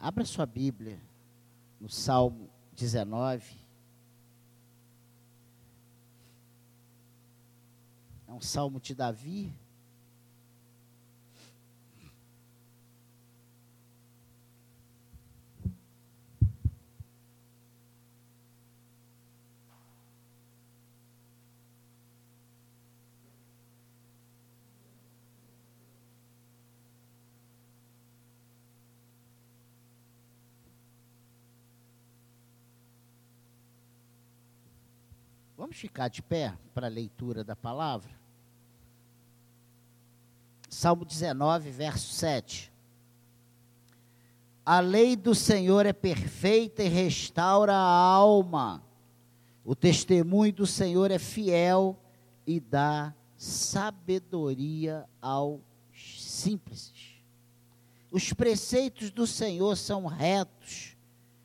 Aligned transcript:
Abra 0.00 0.24
sua 0.24 0.46
Bíblia 0.46 0.98
no 1.78 1.88
Salmo 1.90 2.48
19. 2.72 3.54
É 8.26 8.32
um 8.32 8.40
salmo 8.40 8.80
de 8.80 8.94
Davi. 8.94 9.52
Vamos 35.70 35.82
ficar 35.82 36.08
de 36.08 36.20
pé 36.20 36.52
para 36.74 36.88
a 36.88 36.90
leitura 36.90 37.44
da 37.44 37.54
palavra? 37.54 38.10
Salmo 40.68 41.04
19, 41.04 41.70
verso 41.70 42.12
7. 42.12 42.72
A 44.66 44.80
lei 44.80 45.14
do 45.14 45.32
Senhor 45.32 45.86
é 45.86 45.92
perfeita 45.92 46.82
e 46.82 46.88
restaura 46.88 47.72
a 47.72 47.78
alma. 47.78 48.82
O 49.64 49.76
testemunho 49.76 50.52
do 50.52 50.66
Senhor 50.66 51.12
é 51.12 51.20
fiel 51.20 51.96
e 52.44 52.58
dá 52.58 53.14
sabedoria 53.36 55.08
aos 55.22 55.60
simples. 56.18 56.92
Os 58.10 58.32
preceitos 58.32 59.12
do 59.12 59.24
Senhor 59.24 59.76
são 59.76 60.06
retos 60.06 60.96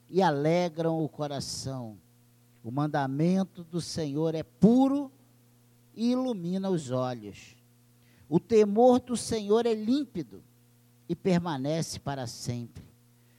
e 0.10 0.20
alegram 0.20 1.04
o 1.04 1.08
coração. 1.08 2.04
O 2.66 2.72
mandamento 2.72 3.64
do 3.64 3.80
Senhor 3.80 4.34
é 4.34 4.42
puro 4.42 5.12
e 5.94 6.10
ilumina 6.14 6.68
os 6.68 6.90
olhos. 6.90 7.56
O 8.28 8.40
temor 8.40 9.00
do 9.00 9.16
Senhor 9.16 9.68
é 9.68 9.76
límpido 9.76 10.44
e 11.08 11.16
permanece 11.16 12.00
para 12.00 12.26
sempre. 12.26 12.84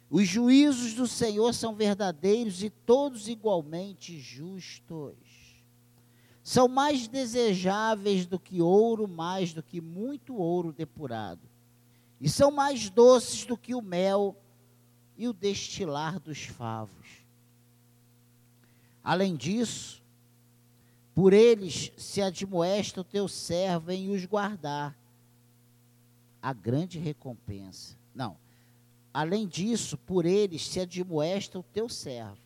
Os 0.09 0.29
juízos 0.29 0.95
do 0.95 1.09
Senhor 1.09 1.53
são 1.53 1.75
verdadeiros 1.75 2.63
e 2.63 2.71
todos 2.71 3.27
igualmente 3.27 4.17
justos. 4.17 5.17
São 6.41 6.69
mais 6.69 7.09
desejáveis 7.09 8.27
do 8.27 8.39
que 8.39 8.63
ouro, 8.63 9.09
mais 9.09 9.53
do 9.53 9.61
que 9.61 9.81
muito 9.81 10.37
ouro 10.37 10.73
depurado. 10.73 11.43
E 12.21 12.29
são 12.29 12.53
mais 12.53 12.89
doces 12.89 13.45
do 13.45 13.57
que 13.57 13.75
o 13.75 13.83
mel 13.83 14.37
e 15.19 15.27
o 15.27 15.33
destilar 15.33 16.21
dos 16.21 16.45
favos. 16.45 17.26
Além 19.07 19.37
disso, 19.37 20.03
por 21.15 21.33
eles 21.33 21.93
se 21.97 22.21
admoesta 22.21 23.03
o 23.03 23.05
teu 23.05 23.29
servo 23.29 23.93
em 23.93 24.11
os 24.11 24.25
guardar. 24.25 24.99
A 26.43 26.53
grande 26.53 26.99
recompensa. 26.99 27.97
Não. 28.13 28.37
Além 29.15 29.47
disso, 29.47 29.97
por 29.97 30.27
eles 30.27 30.67
se 30.67 30.81
admoesta 30.81 31.57
o 31.57 31.63
teu 31.63 31.89
servo 31.89 32.41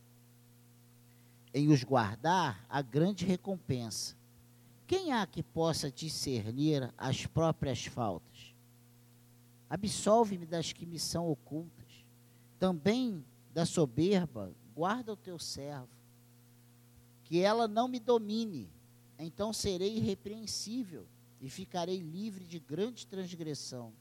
em 1.54 1.68
os 1.68 1.82
guardar 1.82 2.62
a 2.68 2.82
grande 2.82 3.24
recompensa. 3.24 4.14
Quem 4.86 5.12
há 5.12 5.26
que 5.26 5.42
possa 5.42 5.90
discernir 5.90 6.92
as 6.98 7.24
próprias 7.24 7.86
faltas? 7.86 8.54
Absolve-me 9.70 10.44
das 10.44 10.74
que 10.74 10.84
me 10.84 10.98
são 10.98 11.26
ocultas. 11.26 12.04
Também 12.58 13.24
da 13.54 13.64
soberba, 13.64 14.52
guarda 14.74 15.14
o 15.14 15.16
teu 15.16 15.38
servo 15.38 15.99
que 17.30 17.38
ela 17.38 17.68
não 17.68 17.86
me 17.86 18.00
domine, 18.00 18.68
então 19.16 19.52
serei 19.52 19.98
irrepreensível 19.98 21.06
e 21.40 21.48
ficarei 21.48 22.00
livre 22.00 22.44
de 22.44 22.58
grande 22.58 23.06
transgressão. 23.06 23.92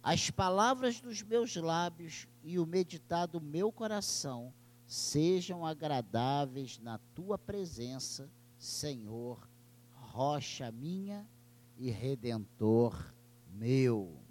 As 0.00 0.30
palavras 0.30 1.00
dos 1.00 1.22
meus 1.22 1.56
lábios 1.56 2.28
e 2.44 2.56
o 2.56 2.64
meditar 2.64 3.26
do 3.26 3.40
meu 3.40 3.72
coração 3.72 4.54
sejam 4.86 5.66
agradáveis 5.66 6.78
na 6.78 6.98
tua 7.16 7.36
presença, 7.36 8.30
Senhor, 8.60 9.50
rocha 9.96 10.70
minha 10.70 11.28
e 11.76 11.90
redentor 11.90 13.12
meu. 13.50 14.22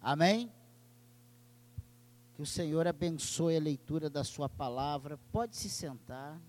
Amém? 0.00 0.52
Que 2.34 2.42
o 2.42 2.46
Senhor 2.46 2.88
abençoe 2.88 3.56
a 3.56 3.60
leitura 3.60 4.10
da 4.10 4.24
sua 4.24 4.48
palavra. 4.48 5.16
Pode 5.30 5.54
se 5.54 5.70
sentar. 5.70 6.42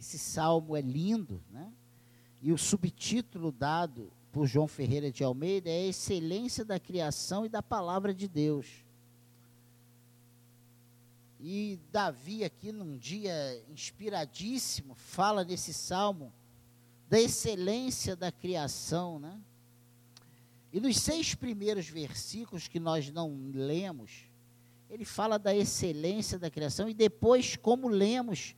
Esse 0.00 0.18
salmo 0.18 0.74
é 0.74 0.80
lindo, 0.80 1.44
né? 1.50 1.70
E 2.40 2.52
o 2.52 2.56
subtítulo 2.56 3.52
dado 3.52 4.10
por 4.32 4.46
João 4.46 4.66
Ferreira 4.66 5.12
de 5.12 5.22
Almeida 5.22 5.68
é 5.68 5.74
a 5.74 5.88
excelência 5.88 6.64
da 6.64 6.80
criação 6.80 7.44
e 7.44 7.50
da 7.50 7.62
palavra 7.62 8.14
de 8.14 8.26
Deus. 8.26 8.66
E 11.38 11.78
Davi, 11.92 12.42
aqui 12.44 12.72
num 12.72 12.96
dia 12.96 13.62
inspiradíssimo, 13.68 14.94
fala 14.94 15.44
nesse 15.44 15.74
salmo 15.74 16.32
da 17.06 17.20
excelência 17.20 18.16
da 18.16 18.32
criação, 18.32 19.18
né? 19.18 19.38
E 20.72 20.80
nos 20.80 20.96
seis 20.96 21.34
primeiros 21.34 21.86
versículos 21.86 22.66
que 22.66 22.80
nós 22.80 23.10
não 23.10 23.50
lemos, 23.52 24.24
ele 24.88 25.04
fala 25.04 25.38
da 25.38 25.54
excelência 25.54 26.38
da 26.38 26.50
criação 26.50 26.88
e 26.88 26.94
depois, 26.94 27.54
como 27.54 27.86
lemos, 27.86 28.54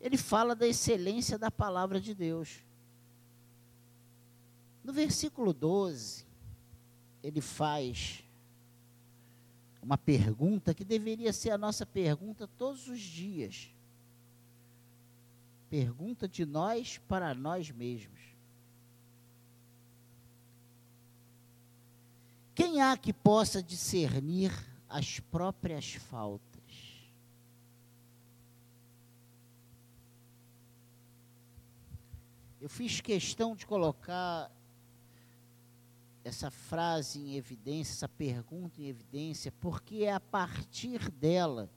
ele 0.00 0.16
fala 0.16 0.54
da 0.54 0.66
excelência 0.66 1.38
da 1.38 1.50
palavra 1.50 2.00
de 2.00 2.14
Deus. 2.14 2.64
No 4.82 4.92
versículo 4.92 5.52
12, 5.52 6.24
ele 7.22 7.40
faz 7.40 8.24
uma 9.82 9.98
pergunta 9.98 10.74
que 10.74 10.84
deveria 10.84 11.32
ser 11.32 11.50
a 11.50 11.58
nossa 11.58 11.84
pergunta 11.84 12.46
todos 12.46 12.88
os 12.88 13.00
dias. 13.00 13.70
Pergunta 15.68 16.26
de 16.26 16.44
nós 16.44 16.98
para 17.06 17.34
nós 17.34 17.70
mesmos. 17.70 18.20
Quem 22.54 22.82
há 22.82 22.96
que 22.96 23.12
possa 23.12 23.62
discernir 23.62 24.52
as 24.88 25.20
próprias 25.20 25.94
faltas? 25.94 26.49
Eu 32.60 32.68
fiz 32.68 33.00
questão 33.00 33.56
de 33.56 33.66
colocar 33.66 34.50
essa 36.22 36.50
frase 36.50 37.18
em 37.18 37.36
evidência, 37.36 37.92
essa 37.92 38.08
pergunta 38.08 38.82
em 38.82 38.86
evidência, 38.86 39.50
porque 39.60 40.04
é 40.04 40.12
a 40.12 40.20
partir 40.20 41.10
dela 41.10 41.70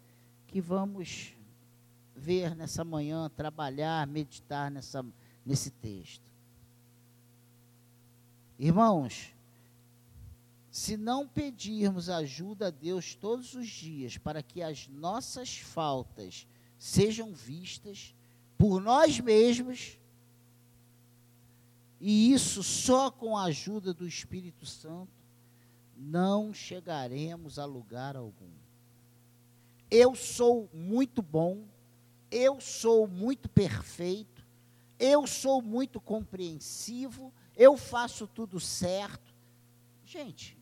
que 0.47 0.59
vamos 0.59 1.33
ver 2.13 2.53
nessa 2.53 2.83
manhã, 2.83 3.29
trabalhar, 3.29 4.05
meditar 4.05 4.69
nessa, 4.69 5.05
nesse 5.45 5.71
texto. 5.71 6.23
Irmãos, 8.59 9.33
se 10.69 10.97
não 10.97 11.27
pedirmos 11.27 12.09
ajuda 12.09 12.67
a 12.67 12.71
Deus 12.71 13.15
todos 13.15 13.53
os 13.53 13.67
dias 13.67 14.17
para 14.17 14.43
que 14.43 14.61
as 14.61 14.87
nossas 14.87 15.57
faltas 15.57 16.45
sejam 16.77 17.33
vistas 17.33 18.13
por 18.57 18.81
nós 18.81 19.19
mesmos, 19.19 19.97
e 22.05 22.33
isso 22.33 22.61
só 22.61 23.09
com 23.09 23.37
a 23.37 23.45
ajuda 23.45 23.93
do 23.93 24.05
Espírito 24.05 24.65
Santo, 24.65 25.13
não 25.95 26.53
chegaremos 26.53 27.57
a 27.57 27.63
lugar 27.63 28.17
algum. 28.17 28.51
Eu 29.89 30.13
sou 30.13 30.69
muito 30.73 31.21
bom, 31.21 31.65
eu 32.29 32.59
sou 32.59 33.07
muito 33.07 33.47
perfeito, 33.47 34.45
eu 34.99 35.25
sou 35.25 35.61
muito 35.61 36.01
compreensivo, 36.01 37.33
eu 37.55 37.77
faço 37.77 38.27
tudo 38.27 38.59
certo. 38.59 39.33
Gente, 40.05 40.57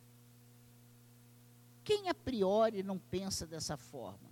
quem 1.83 2.07
a 2.07 2.13
priori 2.13 2.83
não 2.83 2.99
pensa 2.99 3.47
dessa 3.47 3.75
forma? 3.75 4.29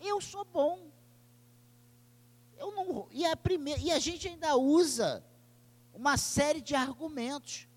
Eu 0.00 0.18
sou 0.18 0.46
bom. 0.46 0.90
Eu 2.56 2.74
não, 2.74 3.06
e, 3.10 3.26
a 3.26 3.36
primeira, 3.36 3.78
e 3.82 3.90
a 3.90 3.98
gente 3.98 4.28
ainda 4.28 4.56
usa 4.56 5.22
uma 5.94 6.16
série 6.16 6.60
de 6.60 6.74
argumentos. 6.74 7.68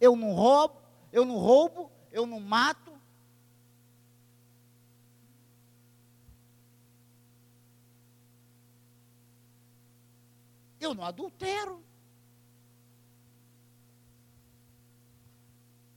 Eu 0.00 0.16
não 0.16 0.32
roubo, 0.32 0.82
eu 1.12 1.24
não 1.24 1.36
roubo, 1.36 1.90
eu 2.10 2.26
não 2.26 2.40
mato. 2.40 2.92
Eu 10.80 10.94
não 10.94 11.04
adultero. 11.04 11.82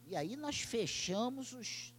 E 0.07 0.15
aí 0.15 0.35
nós 0.35 0.61
fechamos 0.61 1.51
os 1.51 1.93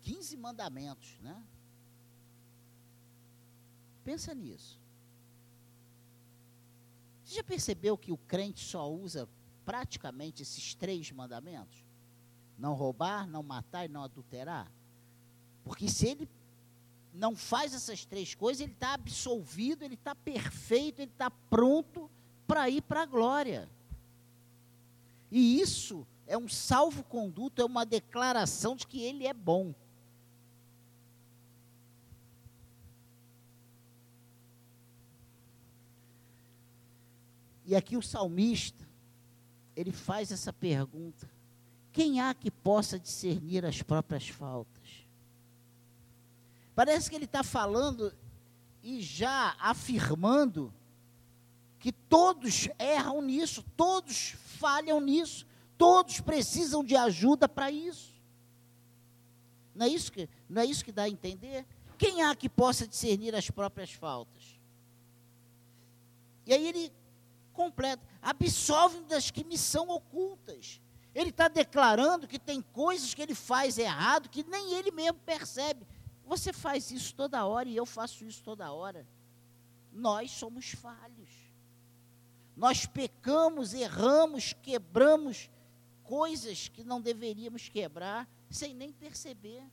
15 0.00 0.36
mandamentos, 0.36 1.18
né? 1.20 1.40
Pensa 4.02 4.34
nisso. 4.34 4.81
Você 7.32 7.36
já 7.36 7.44
percebeu 7.44 7.96
que 7.96 8.12
o 8.12 8.18
crente 8.18 8.62
só 8.62 8.92
usa 8.92 9.26
praticamente 9.64 10.42
esses 10.42 10.74
três 10.74 11.10
mandamentos? 11.10 11.82
Não 12.58 12.74
roubar, 12.74 13.26
não 13.26 13.42
matar 13.42 13.86
e 13.86 13.88
não 13.88 14.04
adulterar? 14.04 14.70
Porque 15.64 15.88
se 15.88 16.08
ele 16.08 16.28
não 17.10 17.34
faz 17.34 17.72
essas 17.72 18.04
três 18.04 18.34
coisas, 18.34 18.60
ele 18.60 18.72
está 18.72 18.92
absolvido, 18.92 19.82
ele 19.82 19.94
está 19.94 20.14
perfeito, 20.14 21.00
ele 21.00 21.10
está 21.10 21.30
pronto 21.30 22.10
para 22.46 22.68
ir 22.68 22.82
para 22.82 23.04
a 23.04 23.06
glória. 23.06 23.66
E 25.30 25.58
isso 25.58 26.06
é 26.26 26.36
um 26.36 26.48
salvo-conduto, 26.48 27.62
é 27.62 27.64
uma 27.64 27.86
declaração 27.86 28.76
de 28.76 28.86
que 28.86 29.00
ele 29.00 29.26
é 29.26 29.32
bom. 29.32 29.74
E 37.64 37.76
aqui 37.76 37.96
o 37.96 38.02
salmista, 38.02 38.88
ele 39.76 39.92
faz 39.92 40.32
essa 40.32 40.52
pergunta: 40.52 41.30
quem 41.92 42.20
há 42.20 42.34
que 42.34 42.50
possa 42.50 42.98
discernir 42.98 43.64
as 43.64 43.82
próprias 43.82 44.28
faltas? 44.28 45.06
Parece 46.74 47.10
que 47.10 47.16
ele 47.16 47.26
está 47.26 47.42
falando 47.42 48.12
e 48.82 49.00
já 49.00 49.54
afirmando 49.58 50.72
que 51.78 51.92
todos 51.92 52.68
erram 52.78 53.20
nisso, 53.20 53.64
todos 53.76 54.36
falham 54.58 55.00
nisso, 55.00 55.46
todos 55.76 56.20
precisam 56.20 56.82
de 56.84 56.96
ajuda 56.96 57.48
para 57.48 57.70
isso. 57.70 58.12
Não 59.74 59.86
é 59.86 59.88
isso, 59.88 60.12
que, 60.12 60.28
não 60.48 60.62
é 60.62 60.64
isso 60.64 60.84
que 60.84 60.92
dá 60.92 61.04
a 61.04 61.08
entender? 61.08 61.66
Quem 61.98 62.22
há 62.22 62.34
que 62.34 62.48
possa 62.48 62.86
discernir 62.86 63.34
as 63.34 63.50
próprias 63.50 63.92
faltas? 63.92 64.60
E 66.46 66.52
aí 66.52 66.66
ele 66.66 66.92
completa, 67.52 68.06
absolve 68.20 69.00
das 69.04 69.30
que 69.30 69.44
me 69.44 69.56
são 69.56 69.88
ocultas. 69.90 70.80
Ele 71.14 71.30
está 71.30 71.48
declarando 71.48 72.26
que 72.26 72.38
tem 72.38 72.62
coisas 72.62 73.12
que 73.14 73.22
ele 73.22 73.34
faz 73.34 73.78
errado 73.78 74.28
que 74.28 74.42
nem 74.44 74.72
ele 74.74 74.90
mesmo 74.90 75.18
percebe. 75.20 75.86
Você 76.24 76.52
faz 76.52 76.90
isso 76.90 77.14
toda 77.14 77.44
hora 77.44 77.68
e 77.68 77.76
eu 77.76 77.84
faço 77.84 78.24
isso 78.24 78.42
toda 78.42 78.72
hora. 78.72 79.06
Nós 79.92 80.30
somos 80.30 80.70
falhos. 80.70 81.28
Nós 82.56 82.86
pecamos, 82.86 83.74
erramos, 83.74 84.54
quebramos 84.62 85.50
coisas 86.02 86.68
que 86.68 86.84
não 86.84 87.00
deveríamos 87.00 87.68
quebrar 87.68 88.28
sem 88.50 88.74
nem 88.74 88.92
perceber. 88.92 89.64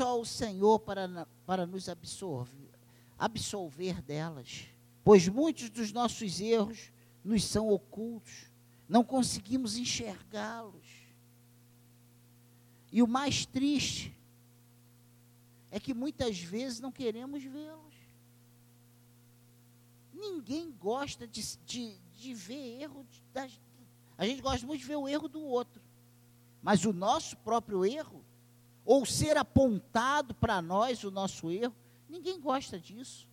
Só 0.00 0.18
o 0.18 0.24
Senhor 0.24 0.80
para, 0.80 1.28
para 1.44 1.66
nos 1.66 1.86
absorver, 1.86 2.70
absolver 3.18 4.00
delas. 4.00 4.64
Pois 5.04 5.28
muitos 5.28 5.68
dos 5.68 5.92
nossos 5.92 6.40
erros 6.40 6.90
nos 7.22 7.44
são 7.44 7.68
ocultos, 7.68 8.50
não 8.88 9.04
conseguimos 9.04 9.76
enxergá-los. 9.76 10.86
E 12.90 13.02
o 13.02 13.06
mais 13.06 13.44
triste 13.44 14.18
é 15.70 15.78
que 15.78 15.92
muitas 15.92 16.38
vezes 16.38 16.80
não 16.80 16.90
queremos 16.90 17.44
vê-los. 17.44 17.94
Ninguém 20.14 20.72
gosta 20.72 21.26
de, 21.26 21.42
de, 21.66 21.98
de 22.14 22.32
ver 22.32 22.80
erro. 22.80 23.06
Das, 23.34 23.60
a 24.16 24.24
gente 24.24 24.40
gosta 24.40 24.66
muito 24.66 24.80
de 24.80 24.86
ver 24.86 24.96
o 24.96 25.06
erro 25.06 25.28
do 25.28 25.42
outro. 25.42 25.82
Mas 26.62 26.86
o 26.86 26.92
nosso 26.94 27.36
próprio 27.36 27.84
erro 27.84 28.19
ou 28.90 29.06
ser 29.06 29.36
apontado 29.36 30.34
para 30.34 30.60
nós 30.60 31.04
o 31.04 31.12
nosso 31.12 31.48
erro. 31.48 31.72
Ninguém 32.08 32.40
gosta 32.40 32.76
disso. 32.76 33.28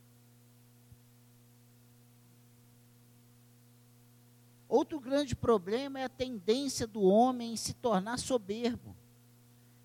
Outro 4.69 5.00
grande 5.00 5.36
problema 5.36 6.00
é 6.00 6.04
a 6.04 6.09
tendência 6.09 6.86
do 6.86 7.01
homem 7.01 7.54
em 7.54 7.56
se 7.56 7.74
tornar 7.74 8.19
soberbo. 8.19 8.95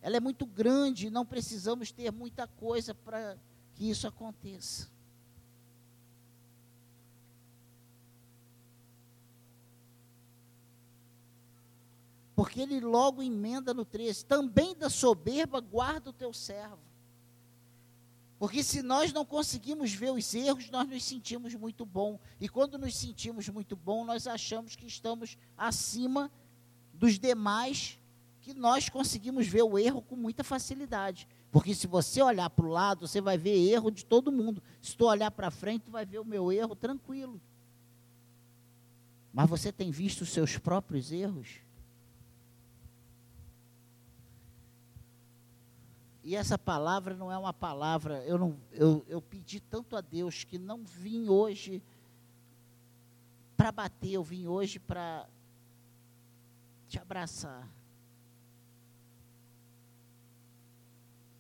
Ela 0.03 0.19
é 0.19 0.21
muito 0.21 0.45
grande 0.45 1.07
e 1.07 1.11
não 1.11 1.25
precisamos 1.25 1.91
ter 1.91 2.13
muita 2.13 2.47
coisa 2.47 2.95
para 2.95 3.39
que 3.75 3.89
isso 3.89 4.07
aconteça. 4.07 4.91
Porque 12.35 12.61
ele 12.61 12.81
logo 12.81 13.23
emenda 13.23 13.75
no 13.75 13.85
13: 13.85 14.25
também 14.25 14.75
da 14.75 14.89
soberba 14.89 15.61
guarda 15.61 16.11
o 16.11 16.13
teu 16.13 16.33
servo. 16.33 16.79
Porque 18.39 18.63
se 18.65 18.83
nós 18.83 19.13
não 19.13 19.25
conseguimos 19.25 19.93
ver 19.93 20.11
os 20.11 20.35
erros, 20.35 20.69
nós 20.69 20.89
nos 20.89 21.05
sentimos 21.05 21.55
muito 21.55 21.87
bom. 21.87 22.19
E 22.41 22.49
quando 22.49 22.77
nos 22.77 22.97
sentimos 22.97 23.49
muito 23.49 23.77
bom, 23.77 24.05
nós 24.05 24.27
achamos 24.27 24.75
que 24.75 24.85
estamos 24.85 25.39
acima 25.57 26.29
dos 26.93 27.21
demais, 27.21 28.01
que 28.41 28.53
nós 28.53 28.89
conseguimos 28.89 29.47
ver 29.47 29.63
o 29.63 29.79
erro 29.79 30.03
com 30.03 30.17
muita 30.17 30.43
facilidade. 30.43 31.29
Porque 31.53 31.73
se 31.73 31.87
você 31.87 32.21
olhar 32.21 32.51
para 32.51 32.67
o 32.67 32.69
lado, 32.69 33.07
você 33.07 33.21
vai 33.21 33.39
ver 33.39 33.55
erro 33.55 33.93
de 33.93 34.05
todo 34.05 34.33
mundo. 34.33 34.61
Se 34.81 34.97
tu 34.97 35.05
olhar 35.05 35.31
para 35.31 35.49
frente, 35.51 35.83
tu 35.83 35.93
vai 35.93 36.05
ver 36.05 36.19
o 36.19 36.25
meu 36.25 36.51
erro 36.51 36.75
tranquilo. 36.75 37.41
Mas 39.33 39.49
você 39.49 39.71
tem 39.71 39.91
visto 39.91 40.23
os 40.23 40.31
seus 40.31 40.59
próprios 40.59 41.13
erros? 41.13 41.61
E 46.25 46.37
essa 46.37 46.57
palavra 46.57 47.17
não 47.17 47.33
é 47.33 47.37
uma 47.37 47.53
palavra, 47.53 48.25
eu, 48.25 48.39
não, 48.39 48.57
eu, 48.71 49.05
eu 49.09 49.21
pedi 49.21 49.59
tanto 49.59 49.97
a 49.97 50.01
Deus 50.01 50.45
que 50.45 50.57
não 50.57 50.85
vim 50.85 51.29
hoje 51.29 51.83
para 53.57 53.73
bater, 53.73 54.13
eu 54.13 54.23
vim 54.23 54.47
hoje 54.47 54.79
para 54.79 55.29
te 56.89 56.99
abraçar. 56.99 57.69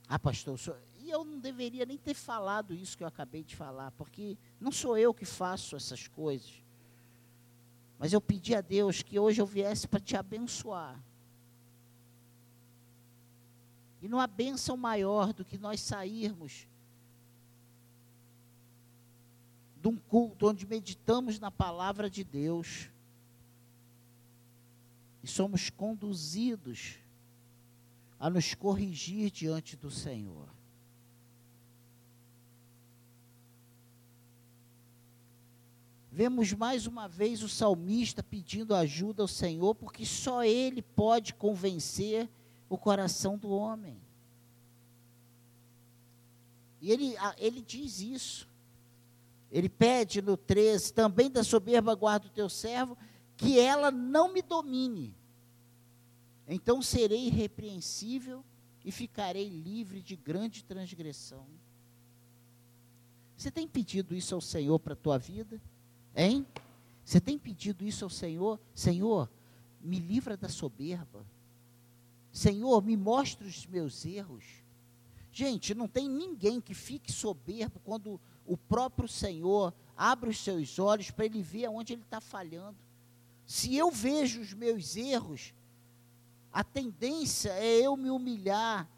Ah, 0.08 0.18
pastor, 0.18 0.58
e 0.98 1.10
eu 1.10 1.24
não 1.24 1.38
deveria 1.38 1.86
nem 1.86 1.96
ter 1.96 2.14
falado 2.14 2.74
isso 2.74 2.96
que 2.96 3.04
eu 3.04 3.08
acabei 3.08 3.44
de 3.44 3.54
falar, 3.54 3.92
porque 3.92 4.36
não 4.60 4.72
sou 4.72 4.98
eu 4.98 5.14
que 5.14 5.24
faço 5.24 5.76
essas 5.76 6.08
coisas. 6.08 6.62
Mas 7.98 8.12
eu 8.12 8.20
pedi 8.20 8.54
a 8.54 8.60
Deus 8.60 9.00
que 9.00 9.18
hoje 9.18 9.40
eu 9.40 9.46
viesse 9.46 9.86
para 9.86 10.00
te 10.00 10.16
abençoar. 10.16 11.00
E 14.02 14.08
não 14.08 14.18
há 14.18 14.26
bênção 14.26 14.76
maior 14.76 15.32
do 15.32 15.44
que 15.44 15.56
nós 15.56 15.80
sairmos 15.80 16.66
de 19.80 19.88
um 19.88 19.96
culto 19.96 20.48
onde 20.48 20.66
meditamos 20.66 21.38
na 21.38 21.50
palavra 21.50 22.10
de 22.10 22.22
Deus 22.22 22.90
e 25.22 25.26
somos 25.26 25.70
conduzidos 25.70 26.98
a 28.18 28.28
nos 28.28 28.54
corrigir 28.54 29.30
diante 29.30 29.76
do 29.76 29.90
Senhor. 29.90 30.48
Vemos 36.10 36.52
mais 36.52 36.86
uma 36.86 37.08
vez 37.08 37.42
o 37.42 37.48
salmista 37.48 38.22
pedindo 38.22 38.74
ajuda 38.74 39.22
ao 39.22 39.28
Senhor, 39.28 39.74
porque 39.74 40.04
só 40.04 40.44
Ele 40.44 40.82
pode 40.82 41.34
convencer 41.34 42.28
o 42.74 42.78
coração 42.78 43.36
do 43.36 43.50
homem. 43.50 44.00
E 46.80 46.90
ele, 46.90 47.14
ele 47.36 47.60
diz 47.60 48.00
isso. 48.00 48.48
Ele 49.50 49.68
pede 49.68 50.22
no 50.22 50.36
13: 50.36 50.94
também 50.94 51.30
da 51.30 51.44
soberba 51.44 51.94
guarda 51.94 52.26
o 52.26 52.30
teu 52.30 52.48
servo, 52.48 52.96
que 53.36 53.60
ela 53.60 53.90
não 53.90 54.32
me 54.32 54.40
domine. 54.40 55.14
Então 56.48 56.80
serei 56.80 57.26
irrepreensível 57.26 58.42
e 58.84 58.90
ficarei 58.90 59.48
livre 59.48 60.00
de 60.00 60.16
grande 60.16 60.64
transgressão. 60.64 61.46
Você 63.36 63.50
tem 63.50 63.68
pedido 63.68 64.14
isso 64.14 64.34
ao 64.34 64.40
Senhor 64.40 64.78
para 64.78 64.94
a 64.94 64.96
tua 64.96 65.18
vida? 65.18 65.60
Hein? 66.16 66.46
Você 67.04 67.20
tem 67.20 67.38
pedido 67.38 67.84
isso 67.84 68.04
ao 68.04 68.10
Senhor? 68.10 68.58
Senhor, 68.74 69.30
me 69.80 69.98
livra 69.98 70.36
da 70.36 70.48
soberba. 70.48 71.24
Senhor, 72.32 72.82
me 72.82 72.96
mostre 72.96 73.46
os 73.46 73.66
meus 73.66 74.04
erros. 74.06 74.44
Gente, 75.30 75.74
não 75.74 75.86
tem 75.86 76.08
ninguém 76.08 76.60
que 76.60 76.74
fique 76.74 77.12
soberbo 77.12 77.78
quando 77.84 78.20
o 78.46 78.56
próprio 78.56 79.06
Senhor 79.06 79.72
abre 79.96 80.30
os 80.30 80.38
seus 80.38 80.78
olhos 80.78 81.10
para 81.10 81.26
ele 81.26 81.42
ver 81.42 81.68
onde 81.68 81.92
ele 81.92 82.02
está 82.02 82.20
falhando. 82.20 82.76
Se 83.46 83.76
eu 83.76 83.90
vejo 83.90 84.40
os 84.40 84.54
meus 84.54 84.96
erros, 84.96 85.54
a 86.52 86.64
tendência 86.64 87.50
é 87.50 87.82
eu 87.82 87.96
me 87.96 88.10
humilhar, 88.10 88.88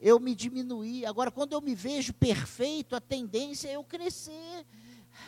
eu 0.00 0.18
me 0.18 0.34
diminuir. 0.34 1.06
Agora, 1.06 1.30
quando 1.30 1.52
eu 1.52 1.60
me 1.60 1.74
vejo 1.74 2.12
perfeito, 2.12 2.96
a 2.96 3.00
tendência 3.00 3.68
é 3.68 3.76
eu 3.76 3.84
crescer. 3.84 4.66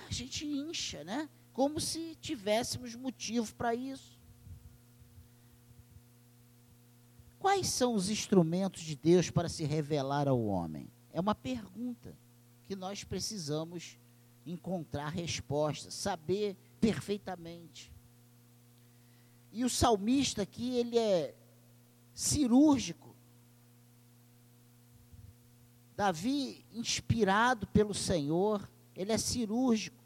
A 0.09 0.13
gente 0.13 0.47
incha, 0.47 1.05
né? 1.05 1.29
Como 1.53 1.81
se 1.81 2.17
tivéssemos 2.21 2.95
motivo 2.95 3.55
para 3.55 3.75
isso. 3.75 4.12
Quais 7.43 7.67
são 7.67 7.95
os 7.95 8.09
instrumentos 8.09 8.83
de 8.83 8.95
Deus 8.95 9.29
para 9.29 9.49
se 9.49 9.65
revelar 9.65 10.29
ao 10.29 10.41
homem? 10.45 10.89
É 11.13 11.21
uma 11.21 11.35
pergunta 11.35 12.17
que 12.69 12.77
nós 12.77 13.03
precisamos 13.03 13.99
encontrar 14.47 15.09
resposta, 15.09 15.91
saber 15.91 16.57
perfeitamente. 16.81 17.93
E 19.51 19.65
o 19.65 19.69
salmista 19.69 20.43
aqui, 20.43 20.77
ele 20.77 20.97
é 20.97 21.35
cirúrgico. 22.15 23.13
Davi, 25.97 26.65
inspirado 26.73 27.67
pelo 27.67 27.93
Senhor, 27.93 28.71
ele 28.95 29.11
é 29.11 29.19
cirúrgico. 29.19 30.01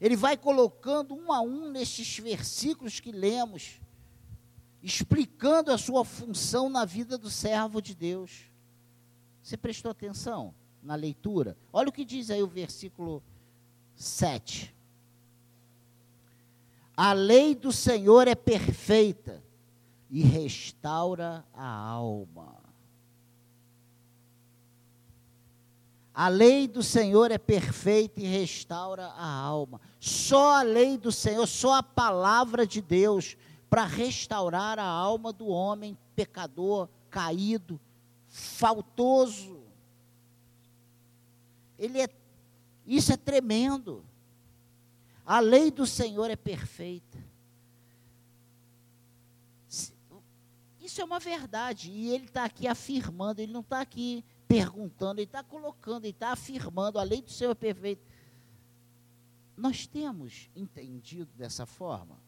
Ele 0.00 0.14
vai 0.14 0.36
colocando 0.36 1.12
um 1.12 1.32
a 1.32 1.40
um 1.40 1.72
nestes 1.72 2.20
versículos 2.20 3.00
que 3.00 3.10
lemos, 3.10 3.80
explicando 4.82 5.70
a 5.72 5.78
sua 5.78 6.04
função 6.04 6.68
na 6.68 6.84
vida 6.84 7.18
do 7.18 7.30
servo 7.30 7.80
de 7.80 7.94
Deus. 7.94 8.44
Você 9.42 9.56
prestou 9.56 9.90
atenção 9.90 10.54
na 10.82 10.94
leitura? 10.94 11.56
Olha 11.72 11.88
o 11.88 11.92
que 11.92 12.04
diz 12.04 12.30
aí 12.30 12.42
o 12.42 12.46
versículo 12.46 13.22
7. 13.94 14.74
A 16.96 17.12
lei 17.12 17.54
do 17.54 17.72
Senhor 17.72 18.26
é 18.28 18.34
perfeita 18.34 19.42
e 20.10 20.22
restaura 20.22 21.44
a 21.54 21.68
alma. 21.68 22.56
A 26.12 26.26
lei 26.26 26.66
do 26.66 26.82
Senhor 26.82 27.30
é 27.30 27.38
perfeita 27.38 28.20
e 28.20 28.26
restaura 28.26 29.06
a 29.06 29.30
alma. 29.30 29.80
Só 30.00 30.54
a 30.54 30.62
lei 30.62 30.98
do 30.98 31.12
Senhor, 31.12 31.46
só 31.46 31.74
a 31.74 31.82
palavra 31.82 32.66
de 32.66 32.80
Deus 32.80 33.36
para 33.68 33.84
restaurar 33.84 34.78
a 34.78 34.84
alma 34.84 35.32
do 35.32 35.48
homem 35.48 35.96
pecador, 36.14 36.88
caído, 37.10 37.80
faltoso. 38.28 39.62
Ele 41.78 42.00
é 42.00 42.08
isso 42.86 43.12
é 43.12 43.18
tremendo. 43.18 44.02
A 45.24 45.40
lei 45.40 45.70
do 45.70 45.86
Senhor 45.86 46.30
é 46.30 46.36
perfeita. 46.36 47.18
Isso 50.80 51.02
é 51.02 51.04
uma 51.04 51.18
verdade. 51.18 51.90
E 51.90 52.08
ele 52.08 52.24
está 52.24 52.46
aqui 52.46 52.66
afirmando, 52.66 53.42
ele 53.42 53.52
não 53.52 53.60
está 53.60 53.82
aqui 53.82 54.24
perguntando, 54.48 55.20
ele 55.20 55.26
está 55.26 55.44
colocando, 55.44 56.06
ele 56.06 56.14
está 56.14 56.32
afirmando, 56.32 56.98
a 56.98 57.02
lei 57.02 57.20
do 57.20 57.30
Senhor 57.30 57.50
é 57.50 57.54
perfeita. 57.54 58.02
Nós 59.54 59.86
temos 59.86 60.48
entendido 60.56 61.30
dessa 61.36 61.66
forma? 61.66 62.18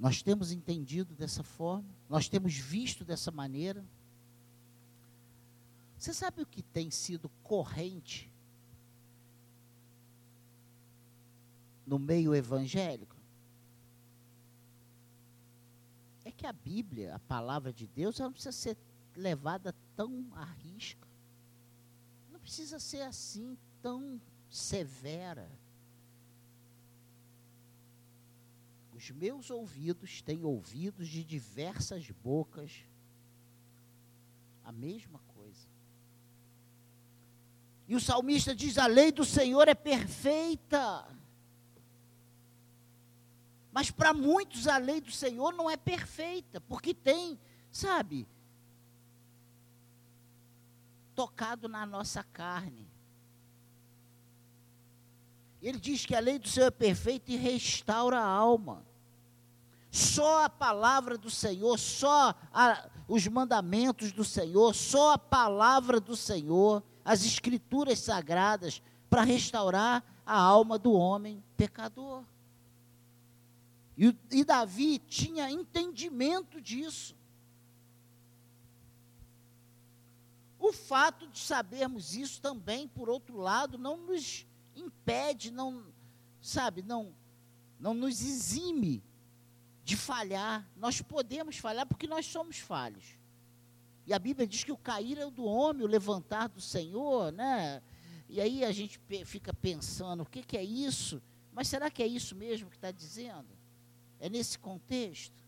Nós 0.00 0.22
temos 0.22 0.50
entendido 0.50 1.14
dessa 1.14 1.42
forma, 1.42 1.94
nós 2.08 2.26
temos 2.26 2.56
visto 2.56 3.04
dessa 3.04 3.30
maneira. 3.30 3.84
Você 5.98 6.14
sabe 6.14 6.40
o 6.40 6.46
que 6.46 6.62
tem 6.62 6.90
sido 6.90 7.28
corrente 7.42 8.32
no 11.86 11.98
meio 11.98 12.34
evangélico? 12.34 13.14
É 16.24 16.30
que 16.30 16.46
a 16.46 16.52
Bíblia, 16.54 17.16
a 17.16 17.18
palavra 17.18 17.70
de 17.70 17.86
Deus, 17.86 18.18
ela 18.18 18.30
não 18.30 18.32
precisa 18.32 18.52
ser 18.52 18.78
levada 19.14 19.74
tão 19.94 20.28
à 20.32 20.44
risca. 20.44 21.06
Não 22.32 22.40
precisa 22.40 22.78
ser 22.78 23.02
assim, 23.02 23.54
tão 23.82 24.18
severa. 24.48 25.50
Os 29.00 29.08
meus 29.12 29.50
ouvidos 29.50 30.20
têm 30.20 30.44
ouvidos 30.44 31.08
de 31.08 31.24
diversas 31.24 32.10
bocas 32.10 32.84
a 34.62 34.70
mesma 34.70 35.18
coisa. 35.28 35.66
E 37.88 37.96
o 37.96 38.00
salmista 38.00 38.54
diz: 38.54 38.76
a 38.76 38.86
lei 38.86 39.10
do 39.10 39.24
Senhor 39.24 39.66
é 39.68 39.74
perfeita. 39.74 41.08
Mas 43.72 43.90
para 43.90 44.12
muitos 44.12 44.66
a 44.66 44.76
lei 44.76 45.00
do 45.00 45.10
Senhor 45.10 45.54
não 45.54 45.70
é 45.70 45.78
perfeita, 45.78 46.60
porque 46.60 46.92
tem, 46.92 47.40
sabe, 47.72 48.28
tocado 51.14 51.70
na 51.70 51.86
nossa 51.86 52.22
carne. 52.22 52.86
Ele 55.62 55.80
diz 55.80 56.04
que 56.04 56.14
a 56.14 56.20
lei 56.20 56.38
do 56.38 56.48
Senhor 56.48 56.66
é 56.66 56.70
perfeita 56.70 57.32
e 57.32 57.36
restaura 57.36 58.20
a 58.20 58.26
alma. 58.26 58.89
Só 59.90 60.44
a 60.44 60.48
palavra 60.48 61.18
do 61.18 61.28
Senhor, 61.28 61.76
só 61.78 62.34
a, 62.52 62.88
os 63.08 63.26
mandamentos 63.26 64.12
do 64.12 64.24
Senhor, 64.24 64.74
só 64.74 65.14
a 65.14 65.18
palavra 65.18 65.98
do 65.98 66.14
Senhor 66.14 66.82
as 67.04 67.24
escrituras 67.24 67.98
sagradas 67.98 68.80
para 69.08 69.22
restaurar 69.22 70.04
a 70.24 70.38
alma 70.38 70.78
do 70.78 70.92
homem 70.92 71.42
pecador. 71.56 72.24
E, 73.96 74.16
e 74.30 74.44
Davi 74.44 74.98
tinha 75.00 75.50
entendimento 75.50 76.60
disso. 76.60 77.16
O 80.58 80.72
fato 80.72 81.26
de 81.26 81.38
sabermos 81.38 82.14
isso 82.14 82.40
também, 82.40 82.86
por 82.86 83.08
outro 83.08 83.38
lado, 83.38 83.76
não 83.76 83.96
nos 83.96 84.46
impede, 84.76 85.50
não, 85.50 85.84
sabe, 86.40 86.82
não, 86.82 87.12
não 87.78 87.92
nos 87.92 88.22
exime 88.22 89.02
de 89.90 89.96
falhar. 89.96 90.64
Nós 90.76 91.02
podemos 91.02 91.56
falhar 91.56 91.84
porque 91.84 92.06
nós 92.06 92.24
somos 92.24 92.58
falhos. 92.58 93.18
E 94.06 94.14
a 94.14 94.18
Bíblia 94.20 94.46
diz 94.46 94.62
que 94.62 94.70
o 94.70 94.76
cair 94.76 95.18
é 95.18 95.28
do 95.28 95.44
homem, 95.44 95.82
o 95.82 95.88
levantar 95.88 96.48
do 96.48 96.60
Senhor, 96.60 97.32
né? 97.32 97.82
E 98.28 98.40
aí 98.40 98.64
a 98.64 98.70
gente 98.70 99.00
fica 99.24 99.52
pensando, 99.52 100.22
o 100.22 100.26
que, 100.26 100.42
que 100.42 100.56
é 100.56 100.62
isso? 100.62 101.20
Mas 101.52 101.66
será 101.66 101.90
que 101.90 102.02
é 102.02 102.06
isso 102.06 102.36
mesmo 102.36 102.70
que 102.70 102.76
está 102.76 102.92
dizendo? 102.92 103.48
É 104.20 104.28
nesse 104.28 104.58
contexto? 104.58 105.42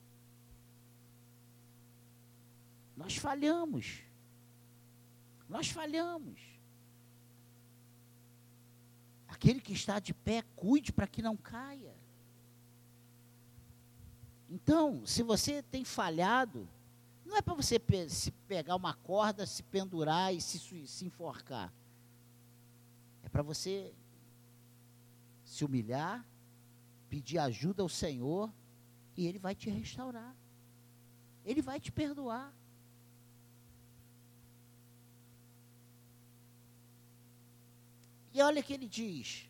Nós 2.97 3.17
falhamos. 3.17 4.03
Nós 5.49 5.69
falhamos. 5.69 6.41
Aquele 9.29 9.61
que 9.61 9.73
está 9.73 10.01
de 10.01 10.13
pé, 10.13 10.43
cuide 10.57 10.93
para 10.93 11.07
que 11.07 11.23
não 11.23 11.37
caia. 11.37 11.92
Então, 14.53 15.07
se 15.07 15.23
você 15.23 15.63
tem 15.63 15.83
falhado, 15.83 16.69
não 17.25 17.35
é 17.35 17.41
para 17.41 17.55
você 17.55 17.79
pe 17.79 18.07
se 18.11 18.31
pegar 18.31 18.77
uma 18.77 18.93
corda, 18.93 19.47
se 19.47 19.63
pendurar 19.63 20.35
e 20.35 20.43
se, 20.43 20.59
se 20.87 21.07
enforcar. 21.07 21.73
É 23.23 23.31
para 23.31 23.43
você 23.43 23.95
se 25.43 25.65
humilhar, 25.65 26.23
pedir 27.09 27.39
ajuda 27.39 27.83
ao 27.83 27.89
Senhor 27.89 28.53
e 29.17 29.27
Ele 29.27 29.39
vai 29.39 29.55
te 29.55 29.71
restaurar. 29.71 30.37
Ele 31.47 31.63
vai 31.63 31.81
te 31.81 31.91
perdoar. 31.91 32.55
E 38.35 38.43
olha 38.43 38.63
que 38.63 38.75
ele 38.75 38.87
diz: 38.87 39.49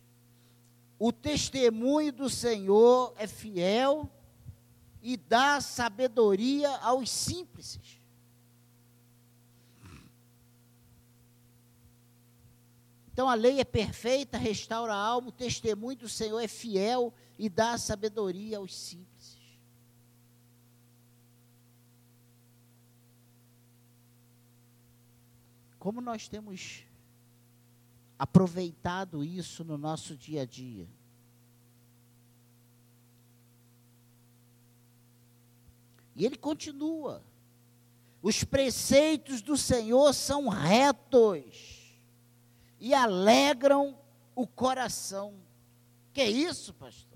o 0.97 1.11
testemunho 1.11 2.13
do 2.13 2.29
Senhor 2.29 3.13
é 3.17 3.27
fiel 3.27 4.09
e 5.03 5.17
dá 5.17 5.59
sabedoria 5.59 6.69
aos 6.77 7.11
simples. 7.11 7.77
Então 13.11 13.29
a 13.29 13.35
lei 13.35 13.59
é 13.59 13.65
perfeita, 13.65 14.37
restaura 14.37 14.93
a 14.93 14.97
alma, 14.97 15.27
o 15.27 15.31
testemunho 15.31 15.97
do 15.97 16.09
Senhor 16.09 16.39
é 16.39 16.47
fiel 16.47 17.13
e 17.37 17.49
dá 17.49 17.77
sabedoria 17.77 18.57
aos 18.57 18.73
simples. 18.73 19.37
Como 25.77 25.99
nós 25.99 26.29
temos 26.29 26.85
aproveitado 28.17 29.21
isso 29.21 29.65
no 29.65 29.77
nosso 29.77 30.15
dia 30.15 30.43
a 30.43 30.45
dia? 30.45 30.87
E 36.15 36.25
ele 36.25 36.37
continua: 36.37 37.23
os 38.21 38.43
preceitos 38.43 39.41
do 39.41 39.57
Senhor 39.57 40.13
são 40.13 40.47
retos. 40.47 41.81
e 42.79 42.93
alegram 42.93 43.97
o 44.35 44.45
coração. 44.45 45.33
Que 46.11 46.21
é 46.21 46.29
isso, 46.29 46.73
pastor? 46.73 47.13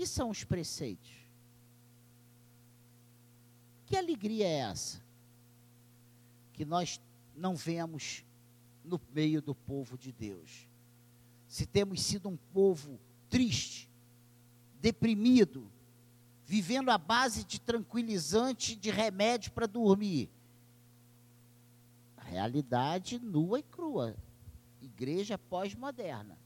que 0.00 0.06
são 0.06 0.30
os 0.30 0.44
preceitos? 0.44 1.10
Que 3.84 3.98
alegria 3.98 4.46
é 4.46 4.58
essa? 4.60 4.98
Que 6.54 6.64
nós 6.64 6.98
não 7.36 7.54
vemos 7.54 8.24
no 8.82 8.98
meio 9.12 9.42
do 9.42 9.54
povo 9.54 9.98
de 9.98 10.10
Deus. 10.10 10.69
Se 11.50 11.66
temos 11.66 12.00
sido 12.00 12.28
um 12.28 12.36
povo 12.36 13.00
triste, 13.28 13.90
deprimido, 14.80 15.68
vivendo 16.46 16.90
à 16.90 16.96
base 16.96 17.42
de 17.42 17.60
tranquilizante, 17.60 18.76
de 18.76 18.88
remédio 18.88 19.50
para 19.50 19.66
dormir. 19.66 20.30
A 22.16 22.22
realidade 22.22 23.18
nua 23.18 23.58
e 23.58 23.64
crua. 23.64 24.16
Igreja 24.80 25.36
pós-moderna. 25.36 26.38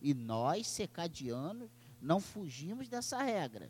E 0.00 0.14
nós, 0.14 0.68
secadianos, 0.68 1.68
não 2.00 2.20
fugimos 2.20 2.88
dessa 2.88 3.20
regra. 3.20 3.68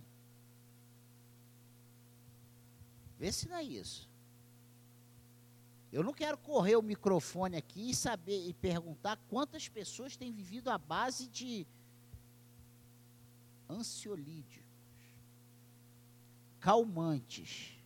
Vê 3.18 3.33
se 3.33 3.49
não 3.49 3.56
é 3.56 3.62
isso. 3.62 4.06
Eu 5.93 6.02
não 6.02 6.12
quero 6.12 6.37
correr 6.37 6.76
o 6.76 6.83
microfone 6.83 7.57
aqui 7.57 7.90
e 7.90 7.95
saber 7.95 8.49
e 8.49 8.52
perguntar 8.52 9.16
quantas 9.28 9.69
pessoas 9.69 10.16
têm 10.16 10.33
vivido 10.33 10.69
à 10.69 10.76
base 10.76 11.28
de 11.28 11.66
ansiolíticos, 13.69 14.66
calmantes, 16.61 17.76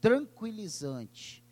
tranquilizantes. 0.00 1.42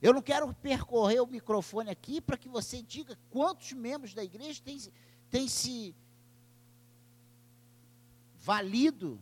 Eu 0.00 0.12
não 0.12 0.22
quero 0.22 0.52
percorrer 0.54 1.20
o 1.20 1.26
microfone 1.26 1.90
aqui 1.90 2.20
para 2.20 2.36
que 2.36 2.48
você 2.48 2.82
diga 2.82 3.18
quantos 3.30 3.72
membros 3.72 4.14
da 4.14 4.24
igreja 4.24 4.60
têm, 4.62 4.78
têm 5.30 5.48
se 5.48 5.94
valido 8.36 9.20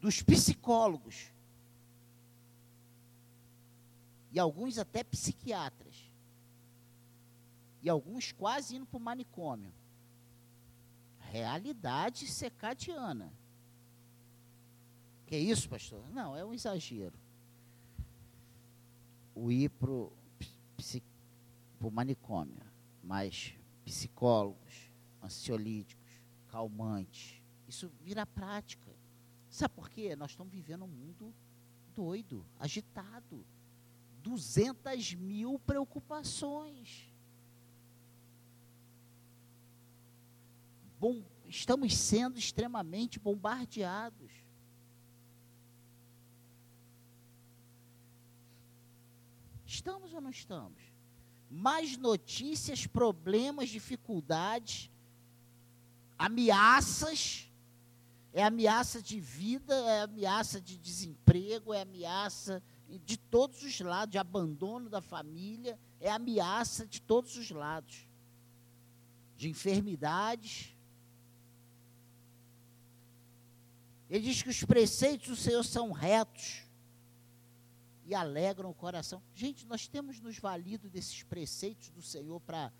dos 0.00 0.22
psicólogos 0.22 1.32
e 4.30 4.38
alguns 4.38 4.78
até 4.78 5.02
psiquiatras 5.02 6.10
e 7.82 7.88
alguns 7.88 8.32
quase 8.32 8.76
indo 8.76 8.86
para 8.86 8.98
o 8.98 9.00
manicômio. 9.00 9.72
Realidade 11.18 12.26
secadiana. 12.26 13.32
Que 15.26 15.36
é 15.36 15.38
isso, 15.38 15.68
pastor? 15.68 16.08
Não, 16.10 16.36
é 16.36 16.44
um 16.44 16.52
exagero. 16.52 17.18
O 19.34 19.50
ir 19.50 19.70
para 19.70 19.90
o 19.90 20.12
manicômio, 21.90 22.62
mas 23.02 23.54
psicólogos, 23.84 24.90
ansiolíticos, 25.22 26.10
calmantes, 26.48 27.40
isso 27.68 27.88
vira 28.00 28.26
prática. 28.26 28.90
Sabe 29.48 29.74
por 29.74 29.88
quê? 29.88 30.16
Nós 30.16 30.32
estamos 30.32 30.52
vivendo 30.52 30.84
um 30.84 30.88
mundo 30.88 31.32
doido, 31.94 32.44
agitado. 32.58 33.46
200 34.22 35.14
mil 35.14 35.58
preocupações. 35.58 37.10
Bom, 40.98 41.24
estamos 41.46 41.96
sendo 41.96 42.38
extremamente 42.38 43.18
bombardeados. 43.18 44.30
Estamos 49.66 50.12
ou 50.12 50.20
não 50.20 50.30
estamos? 50.30 50.82
Mais 51.50 51.96
notícias, 51.96 52.86
problemas, 52.86 53.68
dificuldades, 53.70 54.90
ameaças 56.18 57.50
é 58.32 58.44
ameaça 58.44 59.02
de 59.02 59.18
vida, 59.18 59.74
é 59.74 60.02
ameaça 60.02 60.60
de 60.60 60.78
desemprego, 60.78 61.74
é 61.74 61.82
ameaça 61.82 62.62
de 62.98 63.16
todos 63.16 63.62
os 63.62 63.80
lados, 63.80 64.12
de 64.12 64.18
abandono 64.18 64.88
da 64.88 65.00
família, 65.00 65.78
é 66.00 66.10
ameaça 66.10 66.86
de 66.86 67.00
todos 67.00 67.36
os 67.36 67.50
lados. 67.50 68.06
De 69.36 69.48
enfermidades. 69.48 70.76
Ele 74.08 74.24
diz 74.24 74.42
que 74.42 74.48
os 74.48 74.64
preceitos 74.64 75.28
do 75.28 75.36
Senhor 75.36 75.62
são 75.62 75.92
retos 75.92 76.64
e 78.04 78.14
alegram 78.14 78.70
o 78.70 78.74
coração. 78.74 79.22
Gente, 79.32 79.66
nós 79.66 79.86
temos 79.86 80.18
nos 80.20 80.36
valido 80.38 80.90
desses 80.90 81.22
preceitos 81.22 81.90
do 81.90 82.02
Senhor 82.02 82.40
para 82.40 82.72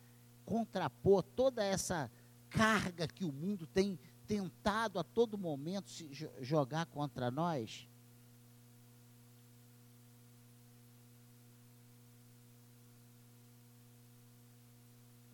contrapor 0.45 1.23
toda 1.23 1.65
essa 1.65 2.11
carga 2.49 3.07
que 3.07 3.25
o 3.25 3.31
mundo 3.31 3.65
tem 3.67 3.99
tentado 4.27 4.99
a 4.99 5.05
todo 5.05 5.39
momento 5.39 5.89
se 5.89 6.11
jogar 6.41 6.87
contra 6.87 7.31
nós? 7.31 7.89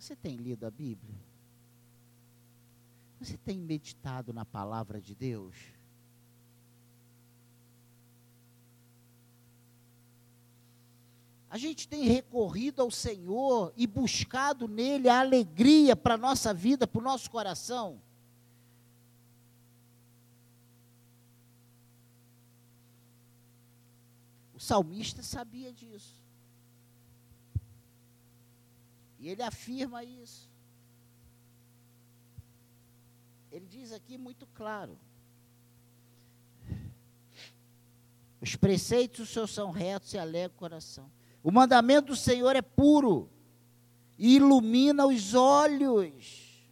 Você 0.06 0.14
tem 0.14 0.36
lido 0.36 0.64
a 0.64 0.70
Bíblia? 0.70 1.18
Você 3.18 3.36
tem 3.36 3.58
meditado 3.58 4.32
na 4.32 4.44
palavra 4.44 5.00
de 5.00 5.16
Deus? 5.16 5.56
A 11.50 11.58
gente 11.58 11.88
tem 11.88 12.04
recorrido 12.04 12.82
ao 12.82 12.88
Senhor 12.88 13.72
e 13.76 13.84
buscado 13.84 14.68
nele 14.68 15.08
a 15.08 15.18
alegria 15.18 15.96
para 15.96 16.14
a 16.14 16.18
nossa 16.18 16.54
vida, 16.54 16.86
para 16.86 17.00
o 17.00 17.04
nosso 17.04 17.28
coração. 17.28 18.00
O 24.54 24.60
salmista 24.60 25.20
sabia 25.20 25.72
disso. 25.72 26.25
E 29.18 29.28
ele 29.28 29.42
afirma 29.42 30.04
isso. 30.04 30.48
Ele 33.50 33.66
diz 33.66 33.92
aqui 33.92 34.18
muito 34.18 34.46
claro: 34.48 34.98
os 38.40 38.54
preceitos 38.54 39.18
do 39.18 39.26
Senhor 39.26 39.46
são 39.48 39.70
retos 39.70 40.12
e 40.12 40.18
alegram 40.18 40.54
o 40.54 40.58
coração. 40.58 41.10
O 41.42 41.50
mandamento 41.50 42.08
do 42.08 42.16
Senhor 42.16 42.54
é 42.56 42.62
puro 42.62 43.30
e 44.18 44.36
ilumina 44.36 45.06
os 45.06 45.34
olhos, 45.34 46.66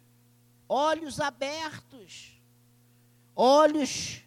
olhos 0.67 1.19
abertos, 1.19 2.39
olhos 3.35 4.23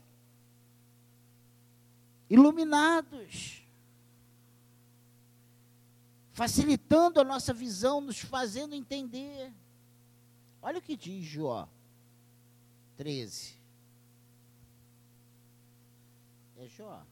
iluminados, 2.31 3.63
facilitando 6.39 7.21
a 7.21 7.25
nossa 7.25 7.53
visão, 7.53 8.01
nos 8.01 8.21
fazendo 8.21 8.73
entender. 8.73 9.53
Olha 10.63 10.79
o 10.79 10.83
que 10.83 10.97
diz 10.97 11.25
Jó 11.25 11.69
13. 12.97 13.57
É 16.59 16.69
Jó. 16.69 17.03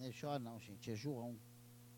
É 0.00 0.10
Jó 0.10 0.38
não, 0.38 0.58
gente, 0.60 0.90
é 0.90 0.94
João. 0.94 1.36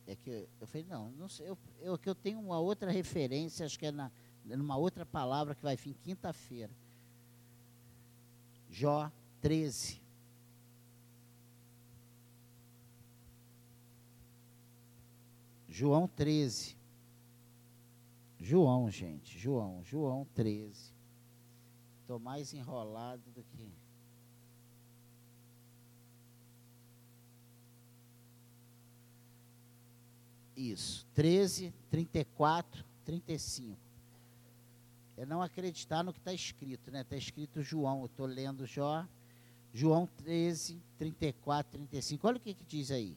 É 0.07 0.17
que 0.17 0.49
eu 0.61 0.67
falei, 0.67 0.87
não, 0.87 1.11
não 1.11 1.29
sei, 1.29 1.49
eu, 1.49 1.59
eu, 1.81 1.99
que 1.99 2.09
eu 2.09 2.15
tenho 2.15 2.41
uma 2.41 2.59
outra 2.59 2.91
referência, 2.91 3.67
acho 3.67 3.79
que 3.79 3.87
é 3.87 3.93
na, 3.93 4.11
numa 4.45 4.77
outra 4.77 5.05
palavra 5.05 5.55
que 5.55 5.63
vai 5.63 5.77
vir 5.77 5.95
quinta-feira. 5.95 6.73
Jó 8.71 9.11
13. 9.41 10.01
João 15.69 16.09
13. 16.09 16.77
João, 18.41 18.91
gente, 18.91 19.39
João, 19.39 19.85
João 19.85 20.27
13. 20.35 20.93
Estou 22.01 22.19
mais 22.19 22.53
enrolado 22.55 23.31
do 23.33 23.45
que. 23.45 23.78
Isso, 30.59 31.07
13, 31.15 31.73
34, 31.89 32.85
35. 33.05 33.79
É 35.17 35.25
não 35.25 35.41
acreditar 35.41 36.03
no 36.03 36.13
que 36.13 36.19
está 36.19 36.33
escrito, 36.33 36.91
né? 36.91 37.03
Está 37.03 37.17
escrito 37.17 37.63
João, 37.63 38.01
eu 38.01 38.07
estou 38.07 38.27
lendo 38.27 38.67
Jó, 38.67 39.07
João 39.73 40.09
13, 40.25 40.83
34, 40.99 41.79
35. 41.79 42.27
Olha 42.27 42.37
o 42.39 42.41
que, 42.41 42.55
que 42.55 42.65
diz 42.65 42.91
aí. 42.91 43.17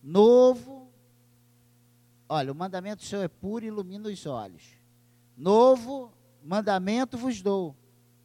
Novo, 0.00 0.86
olha, 2.28 2.52
o 2.52 2.54
mandamento 2.54 3.02
do 3.02 3.08
Senhor 3.08 3.22
é 3.22 3.28
puro 3.28 3.64
e 3.64 3.68
ilumina 3.68 4.08
os 4.08 4.24
olhos. 4.24 4.62
Novo 5.36 6.12
mandamento 6.44 7.18
vos 7.18 7.42
dou, 7.42 7.74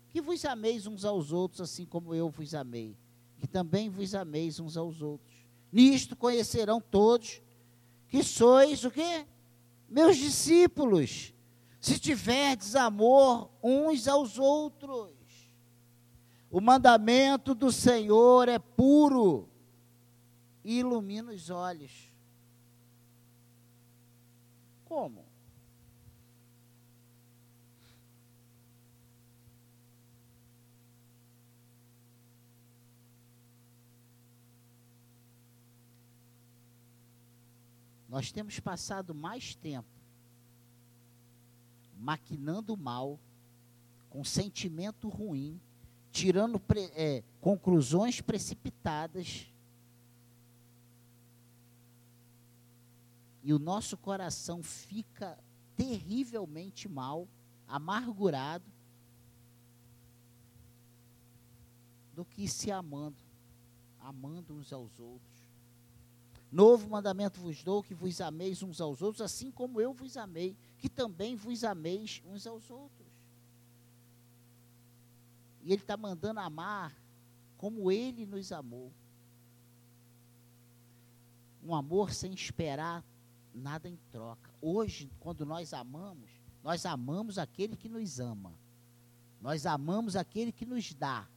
que 0.09 0.21
vos 0.21 0.45
ameis 0.45 0.85
uns 0.85 1.03
aos 1.03 1.31
outros, 1.31 1.59
assim 1.59 1.87
como 1.87 2.13
eu 2.13 2.29
vos 2.29 2.53
amei, 2.53 2.95
que 3.39 3.47
também 3.47 3.89
vos 3.89 4.13
ameis 4.13 4.59
uns 4.59 4.77
aos 4.77 5.01
outros. 5.01 5.35
Nisto 5.71 6.15
conhecerão 6.15 6.79
todos 6.79 7.41
que 8.07 8.23
sois 8.23 8.83
o 8.83 8.91
quê? 8.91 9.25
Meus 9.89 10.17
discípulos, 10.17 11.33
se 11.79 11.99
tiverdes 11.99 12.75
amor 12.75 13.49
uns 13.61 14.07
aos 14.07 14.37
outros. 14.37 15.15
O 16.49 16.61
mandamento 16.61 17.53
do 17.53 17.71
Senhor 17.71 18.47
é 18.47 18.57
puro 18.57 19.49
e 20.63 20.79
ilumina 20.79 21.31
os 21.31 21.49
olhos. 21.49 22.11
Como? 24.85 25.26
Nós 38.07 38.31
temos 38.31 38.59
passado 38.59 39.13
mais 39.13 39.55
tempo 39.55 39.97
maquinando 41.97 42.77
mal, 42.77 43.19
com 44.09 44.23
sentimento 44.23 45.09
ruim, 45.09 45.59
tirando 46.11 46.59
pre, 46.59 46.91
é, 46.95 47.23
conclusões 47.41 48.21
precipitadas. 48.21 49.51
E 53.43 53.53
o 53.53 53.59
nosso 53.59 53.97
coração 53.97 54.61
fica 54.61 55.37
terrivelmente 55.75 56.87
mal, 56.87 57.27
amargurado, 57.67 58.65
do 62.13 62.25
que 62.25 62.47
se 62.47 62.71
amando, 62.71 63.23
amando 63.99 64.55
uns 64.55 64.73
aos 64.73 64.99
outros. 64.99 65.36
Novo 66.51 66.89
mandamento 66.89 67.41
vos 67.41 67.61
dou, 67.63 67.83
que 67.83 67.93
vos 67.93 68.21
ameis 68.21 68.63
uns 68.63 68.79
aos 68.79 69.01
outros, 69.01 69.21
assim 69.21 69.51
como 69.51 69.81
eu 69.81 69.93
vos 69.93 70.15
amei, 70.15 70.55
que 70.77 70.87
também 70.87 71.35
vos 71.35 71.63
ameis 71.63 72.21
uns 72.25 72.47
aos 72.47 72.69
outros. 72.69 73.07
E 75.61 75.73
Ele 75.73 75.81
está 75.81 75.97
mandando 75.97 76.39
amar 76.39 76.95
como 77.57 77.91
Ele 77.91 78.25
nos 78.25 78.51
amou. 78.51 78.93
Um 81.61 81.75
amor 81.75 82.13
sem 82.13 82.33
esperar 82.33 83.03
nada 83.53 83.89
em 83.89 83.97
troca. 84.11 84.49
Hoje, 84.61 85.11
quando 85.19 85.45
nós 85.45 85.73
amamos, 85.73 86.31
nós 86.63 86.85
amamos 86.85 87.37
aquele 87.37 87.75
que 87.75 87.89
nos 87.89 88.19
ama. 88.19 88.53
Nós 89.41 89.65
amamos 89.65 90.15
aquele 90.15 90.51
que 90.51 90.65
nos 90.65 90.93
dá. 90.93 91.27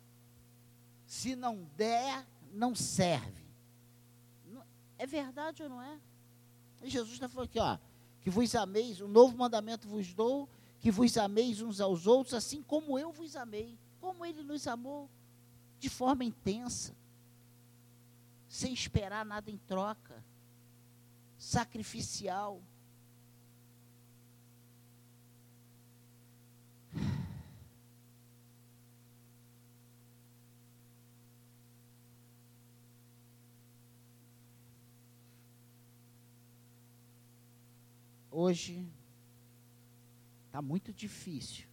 Se 1.07 1.35
não 1.35 1.69
der, 1.77 2.25
não 2.53 2.75
serve. 2.75 3.40
É 5.01 5.07
verdade 5.07 5.63
ou 5.63 5.69
não 5.71 5.81
é? 5.81 5.99
E 6.83 6.91
Jesus 6.91 7.15
está 7.15 7.27
falando 7.27 7.49
aqui, 7.49 7.59
ó, 7.59 7.79
que 8.21 8.29
vos 8.29 8.55
ameis, 8.55 9.01
um 9.01 9.09
novo 9.09 9.35
mandamento 9.35 9.89
vos 9.89 10.13
dou, 10.13 10.47
que 10.79 10.91
vos 10.91 11.17
ameis 11.17 11.63
uns 11.63 11.81
aos 11.81 12.07
outros, 12.07 12.35
assim 12.35 12.63
como 12.63 12.99
eu 12.99 13.11
vos 13.11 13.35
amei, 13.35 13.79
como 13.99 14.27
ele 14.27 14.43
nos 14.43 14.67
amou, 14.67 15.09
de 15.79 15.89
forma 15.89 16.23
intensa, 16.23 16.95
sem 18.47 18.75
esperar 18.75 19.25
nada 19.25 19.51
em 19.51 19.57
troca, 19.57 20.23
sacrificial. 21.39 22.61
Hoje 38.31 38.89
está 40.47 40.61
muito 40.63 40.93
difícil. 40.93 41.69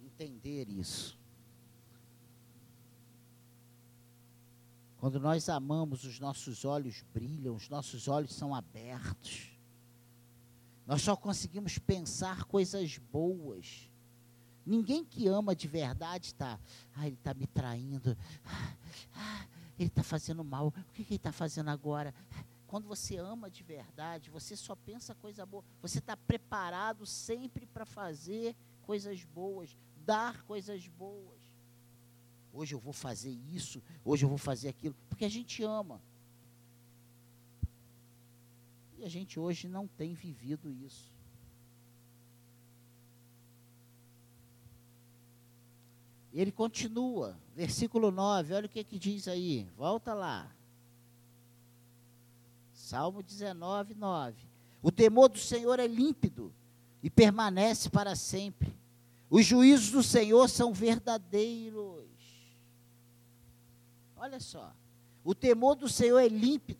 Entender 0.00 0.68
isso. 0.68 1.18
Quando 4.98 5.20
nós 5.20 5.48
amamos, 5.48 6.04
os 6.04 6.18
nossos 6.18 6.64
olhos 6.64 7.02
brilham, 7.14 7.54
os 7.54 7.68
nossos 7.68 8.08
olhos 8.08 8.34
são 8.34 8.54
abertos. 8.54 9.52
Nós 10.84 11.02
só 11.02 11.14
conseguimos 11.14 11.78
pensar 11.78 12.44
coisas 12.44 12.98
boas. 12.98 13.87
Ninguém 14.68 15.02
que 15.02 15.26
ama 15.26 15.56
de 15.56 15.66
verdade 15.66 16.26
está, 16.26 16.60
ah, 16.94 17.06
ele 17.06 17.16
está 17.16 17.32
me 17.32 17.46
traindo, 17.46 18.14
ah, 19.14 19.46
ele 19.78 19.88
está 19.88 20.02
fazendo 20.02 20.44
mal, 20.44 20.66
o 20.66 20.92
que, 20.92 21.04
que 21.04 21.14
ele 21.14 21.16
está 21.16 21.32
fazendo 21.32 21.70
agora? 21.70 22.14
Quando 22.66 22.86
você 22.86 23.16
ama 23.16 23.50
de 23.50 23.62
verdade, 23.62 24.28
você 24.28 24.54
só 24.54 24.76
pensa 24.76 25.14
coisa 25.14 25.46
boa, 25.46 25.64
você 25.80 26.00
está 26.00 26.14
preparado 26.18 27.06
sempre 27.06 27.64
para 27.64 27.86
fazer 27.86 28.54
coisas 28.82 29.24
boas, 29.24 29.74
dar 30.04 30.42
coisas 30.42 30.86
boas. 30.86 31.40
Hoje 32.52 32.74
eu 32.74 32.78
vou 32.78 32.92
fazer 32.92 33.30
isso, 33.30 33.82
hoje 34.04 34.26
eu 34.26 34.28
vou 34.28 34.36
fazer 34.36 34.68
aquilo, 34.68 34.94
porque 35.08 35.24
a 35.24 35.30
gente 35.30 35.62
ama. 35.62 35.98
E 38.98 39.04
a 39.06 39.08
gente 39.08 39.40
hoje 39.40 39.66
não 39.66 39.86
tem 39.88 40.12
vivido 40.12 40.70
isso. 40.70 41.17
Ele 46.40 46.52
continua, 46.52 47.36
versículo 47.56 48.12
9, 48.12 48.54
olha 48.54 48.66
o 48.66 48.68
que, 48.68 48.84
que 48.84 48.96
diz 48.96 49.26
aí, 49.26 49.68
volta 49.76 50.14
lá. 50.14 50.48
Salmo 52.72 53.24
19, 53.24 53.94
9. 53.94 54.40
O 54.80 54.92
temor 54.92 55.30
do 55.30 55.38
Senhor 55.38 55.80
é 55.80 55.88
límpido 55.88 56.54
e 57.02 57.10
permanece 57.10 57.90
para 57.90 58.14
sempre. 58.14 58.72
Os 59.28 59.44
juízos 59.44 59.90
do 59.90 60.00
Senhor 60.00 60.48
são 60.48 60.72
verdadeiros. 60.72 62.06
Olha 64.16 64.38
só. 64.38 64.72
O 65.24 65.34
temor 65.34 65.74
do 65.74 65.88
Senhor 65.88 66.20
é 66.20 66.28
límpido 66.28 66.78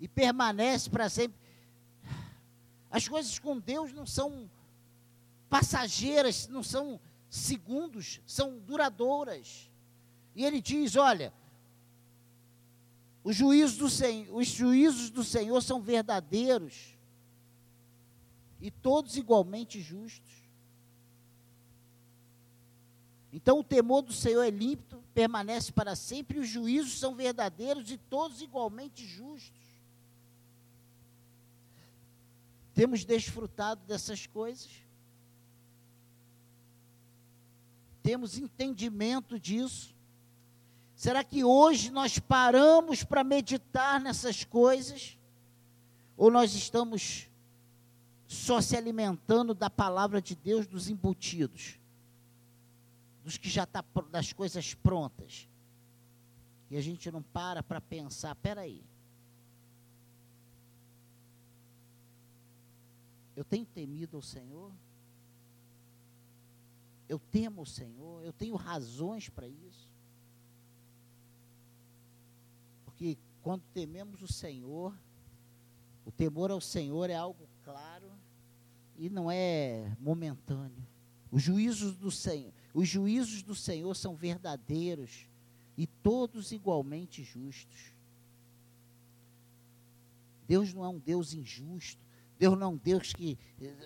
e 0.00 0.08
permanece 0.08 0.88
para 0.88 1.10
sempre. 1.10 1.38
As 2.90 3.06
coisas 3.06 3.38
com 3.38 3.58
Deus 3.58 3.92
não 3.92 4.06
são 4.06 4.50
passageiras, 5.50 6.48
não 6.48 6.62
são 6.62 6.98
segundos, 7.28 8.20
são 8.26 8.58
duradouras. 8.58 9.70
E 10.34 10.44
ele 10.44 10.60
diz: 10.60 10.96
olha, 10.96 11.32
os 13.22 13.36
juízos 13.36 13.76
do 13.76 13.90
Senhor, 13.90 14.36
os 14.36 14.46
juízos 14.46 15.10
do 15.10 15.22
Senhor 15.22 15.60
são 15.62 15.80
verdadeiros 15.80 16.96
e 18.60 18.70
todos 18.70 19.16
igualmente 19.16 19.80
justos. 19.80 20.38
Então 23.32 23.60
o 23.60 23.64
temor 23.64 24.02
do 24.02 24.12
Senhor 24.12 24.42
é 24.42 24.50
límpido, 24.50 25.02
permanece 25.12 25.70
para 25.70 25.94
sempre, 25.94 26.38
e 26.38 26.40
os 26.40 26.48
juízos 26.48 26.98
são 26.98 27.14
verdadeiros 27.14 27.90
e 27.90 27.98
todos 27.98 28.40
igualmente 28.40 29.06
justos. 29.06 29.68
Temos 32.72 33.04
desfrutado 33.04 33.84
dessas 33.84 34.26
coisas? 34.26 34.70
Temos 38.08 38.38
entendimento 38.38 39.38
disso? 39.38 39.94
Será 40.96 41.22
que 41.22 41.44
hoje 41.44 41.90
nós 41.90 42.18
paramos 42.18 43.04
para 43.04 43.22
meditar 43.22 44.00
nessas 44.00 44.44
coisas? 44.44 45.18
Ou 46.16 46.30
nós 46.30 46.54
estamos 46.54 47.28
só 48.26 48.62
se 48.62 48.74
alimentando 48.74 49.52
da 49.52 49.68
palavra 49.68 50.22
de 50.22 50.34
Deus 50.34 50.66
dos 50.66 50.88
embutidos? 50.88 51.78
Dos 53.22 53.36
que 53.36 53.50
já 53.50 53.66
tá, 53.66 53.84
das 54.10 54.32
coisas 54.32 54.72
prontas? 54.72 55.46
E 56.70 56.78
a 56.78 56.80
gente 56.80 57.10
não 57.10 57.22
para 57.22 57.62
para 57.62 57.78
pensar, 57.78 58.34
peraí. 58.36 58.82
Eu 63.36 63.44
tenho 63.44 63.66
temido 63.66 64.16
ao 64.16 64.22
Senhor? 64.22 64.72
Eu 67.08 67.18
temo 67.18 67.62
o 67.62 67.66
Senhor, 67.66 68.22
eu 68.22 68.32
tenho 68.32 68.54
razões 68.54 69.28
para 69.28 69.48
isso. 69.48 69.88
Porque 72.84 73.16
quando 73.42 73.62
tememos 73.72 74.22
o 74.22 74.32
Senhor, 74.32 74.94
o 76.04 76.12
temor 76.12 76.50
ao 76.50 76.60
Senhor 76.60 77.08
é 77.08 77.14
algo 77.14 77.48
claro 77.62 78.10
e 78.96 79.08
não 79.08 79.30
é 79.30 79.96
momentâneo. 80.00 80.86
Os 81.30 81.42
juízos 81.42 81.96
do 81.96 82.10
Senhor, 82.10 82.52
os 82.74 82.88
juízos 82.88 83.42
do 83.42 83.54
Senhor 83.54 83.94
são 83.94 84.14
verdadeiros 84.14 85.28
e 85.76 85.86
todos 85.86 86.52
igualmente 86.52 87.22
justos. 87.22 87.94
Deus 90.46 90.72
não 90.72 90.84
é 90.84 90.88
um 90.88 90.98
Deus 90.98 91.34
injusto. 91.34 92.02
Deus 92.38 92.58
não 92.58 92.68
é 92.68 92.70
um 92.70 92.76
Deus 92.76 93.12
que, 93.12 93.36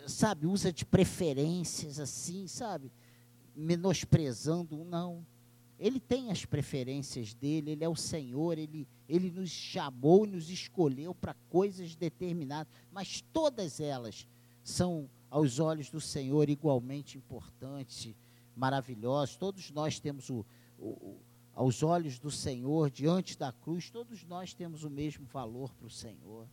sabe, 0.07 0.47
usa 0.47 0.73
de 0.73 0.85
preferências 0.85 1.99
assim, 1.99 2.47
sabe? 2.47 2.93
Menosprezando 3.55 4.85
não. 4.85 5.27
Ele 5.79 5.99
tem 5.99 6.31
as 6.31 6.45
preferências 6.45 7.35
dele, 7.35 7.73
ele 7.73 7.85
é 7.85 7.89
o 7.89 7.97
Senhor, 7.97 8.57
ele, 8.57 8.87
ele 9.09 9.31
nos 9.31 9.51
chamou, 9.51 10.27
nos 10.27 10.49
escolheu 10.49 11.15
para 11.15 11.35
coisas 11.51 11.97
determinadas, 11.97 12.73
mas 12.93 13.21
todas 13.33 13.81
elas 13.81 14.29
são, 14.63 15.11
aos 15.29 15.59
olhos 15.59 15.91
do 15.91 16.01
Senhor, 16.01 16.49
igualmente 16.49 17.19
importantes, 17.19 18.15
maravilhosas. 18.55 19.37
Todos 19.37 19.71
nós 19.73 19.99
temos 19.99 20.31
o, 20.31 20.47
o 20.79 21.17
aos 21.55 21.83
olhos 21.83 22.19
do 22.19 22.31
Senhor, 22.31 22.91
diante 22.91 23.39
da 23.39 23.53
cruz, 23.53 23.91
todos 23.91 24.25
nós 24.25 24.55
temos 24.55 24.85
o 24.85 24.91
mesmo 24.91 25.27
valor 25.27 25.73
para 25.75 25.87
o 25.87 25.91
Senhor. 25.91 26.49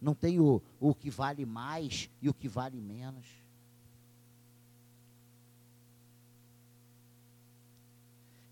Não 0.00 0.14
tem 0.14 0.38
o, 0.38 0.62
o 0.78 0.94
que 0.94 1.10
vale 1.10 1.44
mais 1.44 2.08
e 2.22 2.28
o 2.28 2.34
que 2.34 2.48
vale 2.48 2.80
menos. 2.80 3.26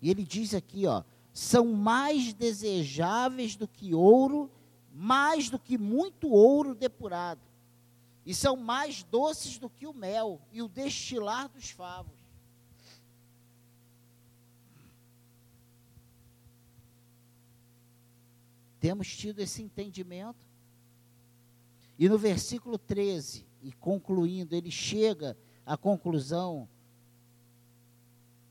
Ele 0.09 0.23
diz 0.23 0.53
aqui, 0.53 0.85
ó, 0.85 1.03
são 1.33 1.73
mais 1.73 2.33
desejáveis 2.33 3.55
do 3.55 3.67
que 3.67 3.93
ouro, 3.93 4.49
mais 4.93 5.49
do 5.49 5.59
que 5.59 5.77
muito 5.77 6.29
ouro 6.29 6.73
depurado. 6.73 7.41
E 8.25 8.33
são 8.33 8.55
mais 8.55 9.03
doces 9.03 9.57
do 9.57 9.69
que 9.69 9.85
o 9.85 9.93
mel 9.93 10.41
e 10.51 10.61
o 10.61 10.67
destilar 10.67 11.49
dos 11.49 11.69
favos. 11.69 12.17
Temos 18.79 19.15
tido 19.15 19.39
esse 19.39 19.61
entendimento. 19.61 20.45
E 21.99 22.07
no 22.07 22.17
versículo 22.17 22.77
13, 22.77 23.45
e 23.61 23.71
concluindo, 23.71 24.55
ele 24.55 24.71
chega 24.71 25.37
à 25.65 25.75
conclusão 25.75 26.69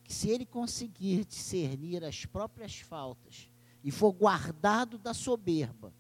que 0.07 0.14
se 0.14 0.31
ele 0.31 0.47
conseguir 0.47 1.25
discernir 1.25 2.05
as 2.05 2.25
próprias 2.25 2.79
faltas 2.79 3.51
e 3.83 3.90
for 3.90 4.12
guardado 4.12 4.99
da 4.99 5.12
soberba, 5.12 5.92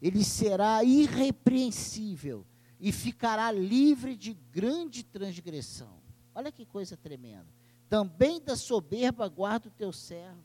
ele 0.00 0.24
será 0.24 0.82
irrepreensível 0.82 2.44
e 2.80 2.90
ficará 2.90 3.52
livre 3.52 4.16
de 4.16 4.34
grande 4.50 5.04
transgressão. 5.04 6.02
Olha 6.34 6.50
que 6.50 6.66
coisa 6.66 6.96
tremenda. 6.96 7.46
Também 7.88 8.40
da 8.40 8.56
soberba 8.56 9.28
guarda 9.28 9.68
o 9.68 9.72
teu 9.72 9.92
servo 9.92 10.42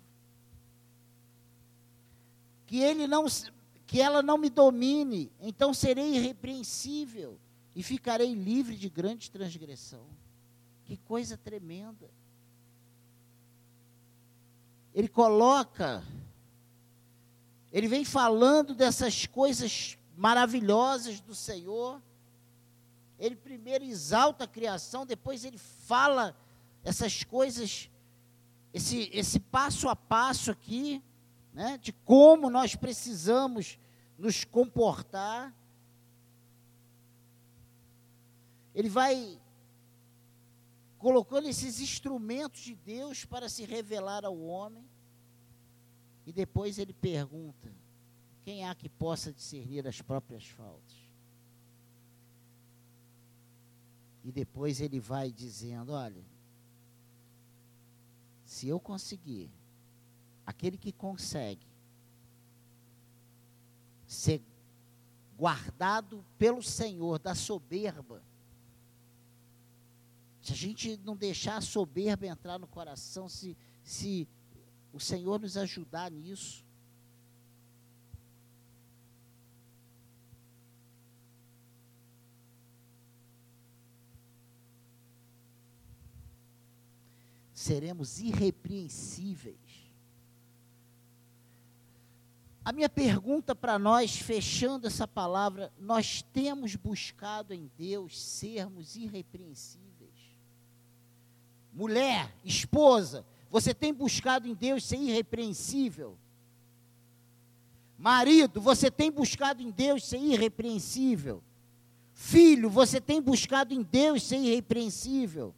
que 2.67 2.77
ele 2.79 3.07
não 3.07 3.25
que 3.87 3.99
ela 3.99 4.21
não 4.21 4.37
me 4.37 4.49
domine, 4.49 5.31
então 5.39 5.73
serei 5.73 6.17
irrepreensível 6.17 7.39
e 7.73 7.81
ficarei 7.81 8.33
livre 8.35 8.75
de 8.75 8.89
grande 8.89 9.31
transgressão. 9.31 10.05
Que 10.85 10.97
coisa 10.97 11.35
tremenda. 11.35 12.11
Ele 14.97 15.07
coloca 15.07 16.03
ele 17.71 17.87
vem 17.87 18.03
falando 18.03 18.73
dessas 18.73 19.27
coisas 19.27 19.99
maravilhosas 20.15 21.19
do 21.19 21.35
Senhor. 21.35 22.01
Ele 23.19 23.35
primeiro 23.35 23.83
exalta 23.83 24.45
a 24.45 24.47
criação, 24.47 25.05
depois 25.05 25.45
ele 25.45 25.59
fala 25.59 26.35
essas 26.83 27.23
coisas, 27.23 27.91
esse, 28.73 29.11
esse 29.13 29.39
passo 29.39 29.87
a 29.87 29.95
passo 29.95 30.49
aqui 30.49 31.03
né, 31.53 31.77
de 31.77 31.91
como 31.91 32.49
nós 32.49 32.75
precisamos 32.75 33.77
nos 34.17 34.43
comportar. 34.43 35.53
Ele 38.73 38.89
vai 38.89 39.39
colocando 40.97 41.47
esses 41.47 41.79
instrumentos 41.79 42.61
de 42.61 42.75
Deus 42.75 43.25
para 43.25 43.49
se 43.49 43.65
revelar 43.65 44.25
ao 44.25 44.39
homem. 44.39 44.85
E 46.25 46.33
depois 46.33 46.77
ele 46.77 46.93
pergunta: 46.93 47.71
quem 48.43 48.65
há 48.65 48.73
que 48.75 48.89
possa 48.89 49.31
discernir 49.31 49.87
as 49.87 50.01
próprias 50.01 50.45
faltas? 50.47 50.95
E 54.23 54.31
depois 54.31 54.81
ele 54.81 54.99
vai 54.99 55.31
dizendo: 55.31 55.93
olha, 55.93 56.25
se 58.43 58.67
eu 58.67 58.79
conseguir 58.79 59.49
aquele 60.45 60.77
que 60.77 60.91
consegue 60.91 61.67
ser 64.07 64.41
guardado 65.37 66.25
pelo 66.37 66.63
Senhor 66.63 67.19
da 67.19 67.35
soberba, 67.35 68.23
se 70.47 70.53
a 70.53 70.55
gente 70.55 70.97
não 71.03 71.13
deixar 71.13 71.57
a 71.57 71.61
soberba 71.61 72.25
entrar 72.25 72.57
no 72.57 72.67
coração, 72.67 73.27
se, 73.27 73.57
se 73.83 74.25
o 74.93 74.99
Senhor 74.99 75.41
nos 75.41 75.57
ajudar 75.57 76.09
nisso, 76.09 76.63
seremos 87.53 88.21
irrepreensíveis. 88.21 89.57
A 92.63 92.71
minha 92.71 92.87
pergunta 92.87 93.53
para 93.53 93.77
nós, 93.77 94.15
fechando 94.15 94.87
essa 94.87 95.05
palavra, 95.05 95.73
nós 95.77 96.21
temos 96.21 96.73
buscado 96.77 97.53
em 97.53 97.69
Deus 97.77 98.17
sermos 98.17 98.95
irrepreensíveis? 98.95 99.86
Mulher, 101.77 102.33
esposa, 102.43 103.23
você 103.51 103.71
tem 103.71 103.93
buscado 103.93 104.47
em 104.47 104.55
Deus 104.55 104.83
ser 104.83 104.97
irrepreensível? 104.97 106.17
Marido, 107.99 108.59
você 108.59 108.89
tem 108.89 109.11
buscado 109.11 109.61
em 109.61 109.69
Deus 109.69 110.03
ser 110.03 110.17
irrepreensível? 110.17 111.39
Filho, 112.15 112.67
você 112.67 112.99
tem 112.99 113.21
buscado 113.21 113.75
em 113.75 113.83
Deus 113.83 114.23
ser 114.23 114.37
irrepreensível? 114.37 115.53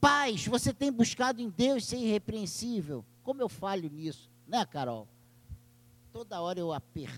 Pais, 0.00 0.46
você 0.46 0.72
tem 0.72 0.90
buscado 0.90 1.42
em 1.42 1.50
Deus 1.50 1.84
ser 1.84 1.98
irrepreensível? 1.98 3.04
Como 3.22 3.42
eu 3.42 3.50
falho 3.50 3.90
nisso, 3.90 4.30
né, 4.48 4.64
Carol? 4.64 5.06
Toda 6.10 6.40
hora 6.40 6.58
eu, 6.58 6.70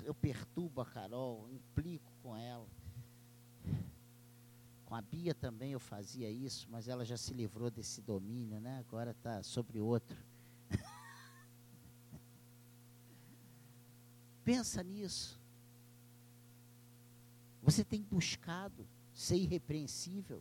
eu 0.04 0.14
perturbo 0.14 0.80
a 0.80 0.85
Carol, 0.85 1.48
implico 1.48 2.11
com 2.24 2.37
ela. 2.37 2.66
Com 4.94 4.98
a 4.98 5.02
Bia 5.02 5.35
também 5.35 5.72
eu 5.72 5.80
fazia 5.80 6.30
isso, 6.30 6.68
mas 6.70 6.87
ela 6.87 7.04
já 7.04 7.16
se 7.16 7.35
livrou 7.35 7.68
desse 7.68 8.00
domínio, 8.00 8.61
né? 8.61 8.78
Agora 8.78 9.11
está 9.11 9.42
sobre 9.42 9.80
outro. 9.80 10.16
Pensa 14.44 14.85
nisso. 14.85 15.37
Você 17.61 17.83
tem 17.83 18.02
buscado 18.02 18.87
ser 19.12 19.35
irrepreensível. 19.35 20.40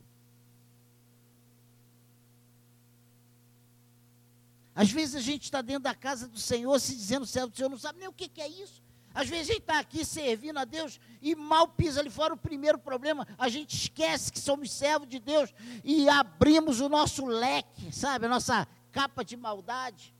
Às 4.72 4.88
vezes 4.88 5.16
a 5.16 5.20
gente 5.20 5.42
está 5.42 5.62
dentro 5.62 5.82
da 5.82 5.96
casa 5.96 6.28
do 6.28 6.38
Senhor, 6.38 6.78
se 6.78 6.94
dizendo 6.94 7.26
do 7.26 7.26
Senhor, 7.26 7.68
não 7.68 7.76
sabe 7.76 7.98
nem 7.98 8.06
o 8.06 8.12
que, 8.12 8.28
que 8.28 8.40
é 8.40 8.46
isso. 8.46 8.80
Às 9.14 9.28
vezes 9.28 9.48
a 9.48 9.52
gente 9.52 9.62
está 9.62 9.78
aqui 9.78 10.04
servindo 10.04 10.58
a 10.58 10.64
Deus 10.64 10.98
e 11.22 11.36
mal 11.36 11.68
pisa 11.68 12.00
ali 12.00 12.10
fora 12.10 12.34
o 12.34 12.36
primeiro 12.36 12.78
problema. 12.78 13.26
A 13.38 13.48
gente 13.48 13.76
esquece 13.76 14.32
que 14.32 14.40
somos 14.40 14.72
servos 14.72 15.08
de 15.08 15.20
Deus 15.20 15.54
e 15.84 16.08
abrimos 16.08 16.80
o 16.80 16.88
nosso 16.88 17.24
leque, 17.24 17.92
sabe? 17.92 18.26
A 18.26 18.28
nossa 18.28 18.66
capa 18.90 19.24
de 19.24 19.36
maldade. 19.36 20.12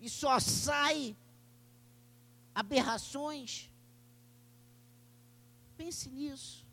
E 0.00 0.10
só 0.10 0.38
sai 0.38 1.16
aberrações. 2.54 3.70
Pense 5.78 6.10
nisso. 6.10 6.66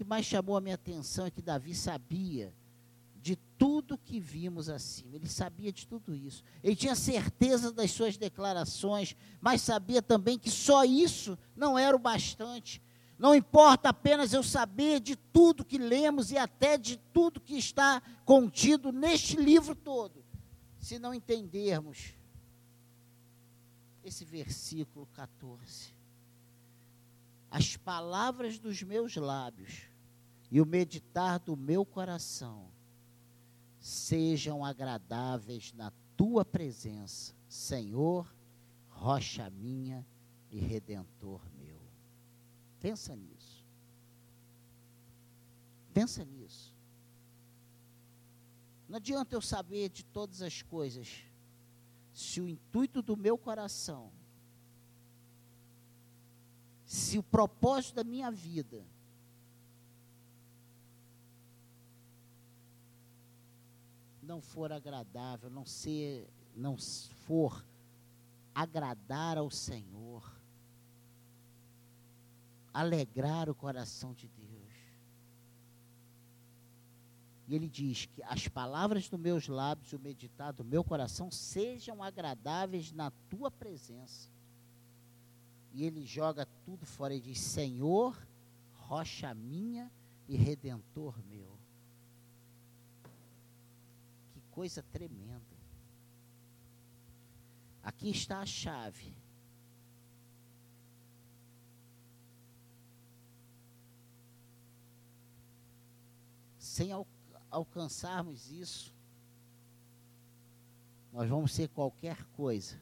que 0.00 0.04
mais 0.04 0.24
chamou 0.24 0.56
a 0.56 0.62
minha 0.62 0.76
atenção 0.76 1.26
é 1.26 1.30
que 1.30 1.42
Davi 1.42 1.74
sabia 1.74 2.54
tudo 3.60 3.98
que 3.98 4.18
vimos 4.18 4.70
acima. 4.70 5.16
Ele 5.16 5.28
sabia 5.28 5.70
de 5.70 5.86
tudo 5.86 6.14
isso. 6.14 6.42
Ele 6.64 6.74
tinha 6.74 6.94
certeza 6.94 7.70
das 7.70 7.90
suas 7.90 8.16
declarações, 8.16 9.14
mas 9.38 9.60
sabia 9.60 10.00
também 10.00 10.38
que 10.38 10.50
só 10.50 10.82
isso 10.82 11.38
não 11.54 11.78
era 11.78 11.94
o 11.94 11.98
bastante. 11.98 12.82
Não 13.18 13.34
importa 13.34 13.90
apenas 13.90 14.32
eu 14.32 14.42
saber 14.42 14.98
de 14.98 15.14
tudo 15.14 15.62
que 15.62 15.76
lemos 15.76 16.32
e 16.32 16.38
até 16.38 16.78
de 16.78 16.96
tudo 17.12 17.38
que 17.38 17.58
está 17.58 18.00
contido 18.24 18.90
neste 18.90 19.36
livro 19.36 19.74
todo. 19.74 20.24
se 20.78 20.98
não 20.98 21.12
entendermos 21.12 22.14
esse 24.02 24.24
versículo 24.24 25.06
14. 25.12 25.94
As 27.50 27.76
palavras 27.76 28.58
dos 28.58 28.82
meus 28.82 29.14
lábios 29.16 29.82
e 30.50 30.58
o 30.58 30.64
meditar 30.64 31.38
do 31.38 31.54
meu 31.54 31.84
coração 31.84 32.69
sejam 33.80 34.64
agradáveis 34.64 35.72
na 35.72 35.90
tua 36.16 36.44
presença, 36.44 37.34
Senhor, 37.48 38.32
rocha 38.88 39.48
minha 39.50 40.06
e 40.50 40.58
redentor 40.60 41.40
meu. 41.58 41.80
Pensa 42.78 43.16
nisso. 43.16 43.64
Pensa 45.94 46.24
nisso. 46.24 46.74
Não 48.88 48.96
adianta 48.96 49.34
eu 49.34 49.40
saber 49.40 49.88
de 49.88 50.04
todas 50.04 50.42
as 50.42 50.62
coisas, 50.62 51.24
se 52.12 52.40
o 52.40 52.48
intuito 52.48 53.00
do 53.00 53.16
meu 53.16 53.38
coração, 53.38 54.12
se 56.84 57.18
o 57.18 57.22
propósito 57.22 57.94
da 57.94 58.04
minha 58.04 58.30
vida 58.30 58.84
não 64.30 64.40
for 64.40 64.70
agradável, 64.70 65.50
não 65.50 65.66
ser, 65.66 66.30
não 66.54 66.76
for 67.26 67.64
agradar 68.54 69.36
ao 69.36 69.50
Senhor, 69.50 70.22
alegrar 72.72 73.50
o 73.50 73.54
coração 73.56 74.14
de 74.14 74.28
Deus. 74.28 74.40
E 77.48 77.56
ele 77.56 77.68
diz 77.68 78.06
que 78.06 78.22
as 78.22 78.46
palavras 78.46 79.08
dos 79.08 79.18
meus 79.18 79.48
lábios 79.48 79.90
e 79.90 79.96
o 79.96 79.98
meditar 79.98 80.52
do 80.52 80.64
meu 80.64 80.84
coração 80.84 81.28
sejam 81.28 82.00
agradáveis 82.00 82.92
na 82.92 83.10
tua 83.28 83.50
presença. 83.50 84.30
E 85.72 85.84
ele 85.84 86.06
joga 86.06 86.46
tudo 86.64 86.86
fora 86.86 87.12
e 87.12 87.20
diz: 87.20 87.40
Senhor, 87.40 88.16
rocha 88.74 89.34
minha 89.34 89.90
e 90.28 90.36
redentor 90.36 91.18
meu. 91.28 91.58
Que 94.32 94.40
coisa 94.60 94.82
tremenda. 94.82 95.56
Aqui 97.82 98.10
está 98.10 98.40
a 98.40 98.44
chave. 98.44 99.16
Sem 106.58 106.92
alcance 106.92 107.18
alcançarmos 107.50 108.50
isso, 108.50 108.94
nós 111.10 111.28
vamos 111.28 111.52
ser 111.52 111.68
qualquer 111.70 112.22
coisa 112.26 112.78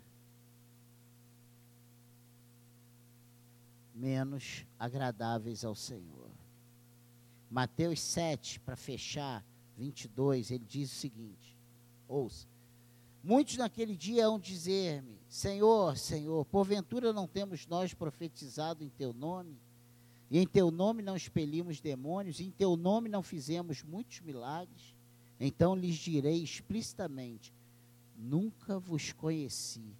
menos 3.94 4.66
agradáveis 4.78 5.64
ao 5.64 5.76
Senhor. 5.76 6.30
Mateus 7.48 8.00
7, 8.00 8.60
para 8.60 8.76
fechar, 8.76 9.42
22, 9.76 10.50
ele 10.50 10.66
diz 10.66 10.92
o 10.92 10.96
seguinte: 10.96 11.57
ouça. 12.08 12.48
Muitos 13.22 13.56
naquele 13.56 13.94
dia 13.96 14.26
hão 14.26 14.38
dizer-me: 14.38 15.18
Senhor, 15.28 15.96
Senhor, 15.96 16.44
porventura 16.46 17.12
não 17.12 17.28
temos 17.28 17.66
nós 17.66 17.92
profetizado 17.92 18.82
em 18.82 18.88
teu 18.88 19.12
nome? 19.12 19.60
E 20.30 20.38
em 20.38 20.46
teu 20.46 20.70
nome 20.70 21.02
não 21.02 21.16
expelimos 21.16 21.80
demônios, 21.80 22.38
e 22.40 22.44
em 22.44 22.50
teu 22.50 22.76
nome 22.76 23.08
não 23.08 23.22
fizemos 23.22 23.82
muitos 23.82 24.20
milagres. 24.20 24.94
Então 25.38 25.74
lhes 25.76 25.96
direi 25.96 26.42
explicitamente: 26.42 27.52
Nunca 28.16 28.78
vos 28.78 29.12
conheci. 29.12 29.94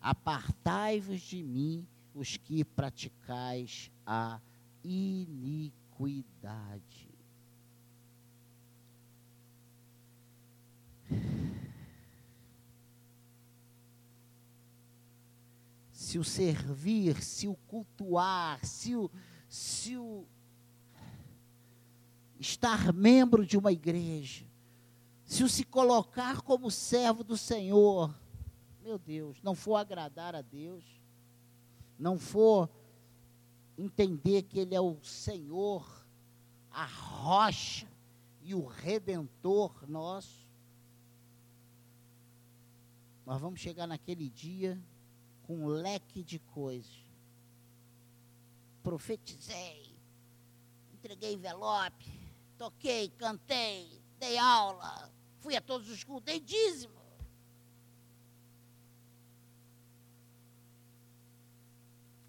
Apartai-vos 0.00 1.20
de 1.20 1.42
mim, 1.42 1.86
os 2.14 2.36
que 2.36 2.64
praticais 2.64 3.90
a 4.04 4.40
iniquidade. 4.82 5.72
Se 16.12 16.18
o 16.18 16.24
servir, 16.24 17.22
se 17.22 17.48
o 17.48 17.54
cultuar, 17.54 18.62
se 18.66 18.94
o 18.94 19.10
se 19.48 19.96
o 19.96 20.26
estar 22.38 22.92
membro 22.92 23.46
de 23.46 23.56
uma 23.56 23.72
igreja, 23.72 24.44
se 25.24 25.42
o 25.42 25.48
se 25.48 25.64
colocar 25.64 26.42
como 26.42 26.70
servo 26.70 27.24
do 27.24 27.34
Senhor, 27.34 28.14
meu 28.82 28.98
Deus, 28.98 29.40
não 29.42 29.54
for 29.54 29.76
agradar 29.76 30.34
a 30.34 30.42
Deus, 30.42 30.84
não 31.98 32.18
for 32.18 32.68
entender 33.78 34.42
que 34.42 34.58
Ele 34.58 34.74
é 34.74 34.80
o 34.82 35.02
Senhor, 35.02 36.06
a 36.70 36.84
rocha 36.84 37.88
e 38.42 38.54
o 38.54 38.66
redentor 38.66 39.88
nosso, 39.88 40.46
nós 43.24 43.40
vamos 43.40 43.60
chegar 43.60 43.86
naquele 43.86 44.28
dia 44.28 44.78
com 45.52 45.64
um 45.64 45.66
leque 45.66 46.22
de 46.22 46.38
coisas 46.38 47.02
profetizei, 48.82 49.94
entreguei 50.92 51.34
envelope, 51.34 52.10
toquei, 52.58 53.10
cantei, 53.10 54.02
dei 54.18 54.36
aula, 54.36 55.08
fui 55.38 55.54
a 55.54 55.60
todos 55.60 55.88
os 55.88 56.02
cultos, 56.02 56.24
dei 56.24 56.40
dízimo. 56.40 57.00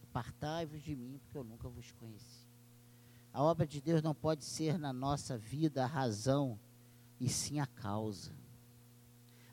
Apartai-vos 0.04 0.84
de 0.84 0.96
mim, 0.96 1.20
porque 1.24 1.38
eu 1.40 1.44
nunca 1.44 1.68
vos 1.68 1.92
conheci. 1.94 2.48
A 3.34 3.42
obra 3.42 3.66
de 3.66 3.82
Deus 3.82 4.04
não 4.04 4.14
pode 4.14 4.46
ser 4.46 4.78
na 4.78 4.94
nossa 4.94 5.40
vida 5.40 5.84
a 5.84 5.88
razão, 5.88 6.60
e 7.20 7.28
sim 7.28 7.60
a 7.60 7.66
causa. 7.66 8.32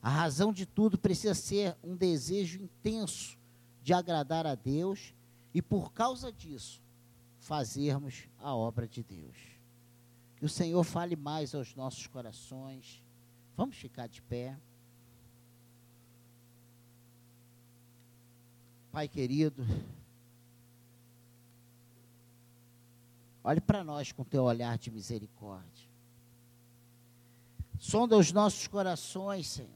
A 0.03 0.11
razão 0.11 0.53
de 0.53 0.67
tudo 0.67 0.99
precisa 0.99 1.35
ser 1.35 1.75
um 1.83 1.97
desejo 1.97 2.63
intenso 2.63 3.40
de 3.83 3.93
agradar 3.93 4.47
a 4.47 4.55
Deus, 4.55 5.15
e 5.53 5.61
por 5.61 5.93
causa 5.93 6.33
disso, 6.33 6.83
fazermos 7.39 8.29
a 8.39 8.55
obra 8.55 8.87
de 8.87 9.03
Deus. 9.03 9.37
Que 10.37 10.45
o 10.45 10.49
Senhor 10.49 10.83
fale 10.85 11.17
mais 11.17 11.55
aos 11.55 11.75
nossos 11.75 12.07
corações. 12.07 13.03
Vamos 13.57 13.77
ficar 13.77 14.07
de 14.07 14.23
pé. 14.23 14.57
Pai 18.93 19.07
querido, 19.07 19.65
olhe 23.45 23.61
para 23.61 23.85
nós 23.85 24.11
com 24.11 24.25
teu 24.25 24.43
olhar 24.43 24.77
de 24.79 24.91
misericórdia. 24.91 25.89
Sonda 27.79 28.17
os 28.17 28.33
nossos 28.33 28.67
corações, 28.67 29.47
Senhor, 29.47 29.71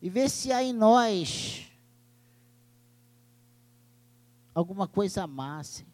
e 0.00 0.08
vê 0.08 0.28
se 0.28 0.52
há 0.52 0.62
em 0.62 0.72
nós 0.72 1.71
alguma 4.54 4.86
coisa 4.86 5.26
má, 5.26 5.62
Senhor. 5.62 5.90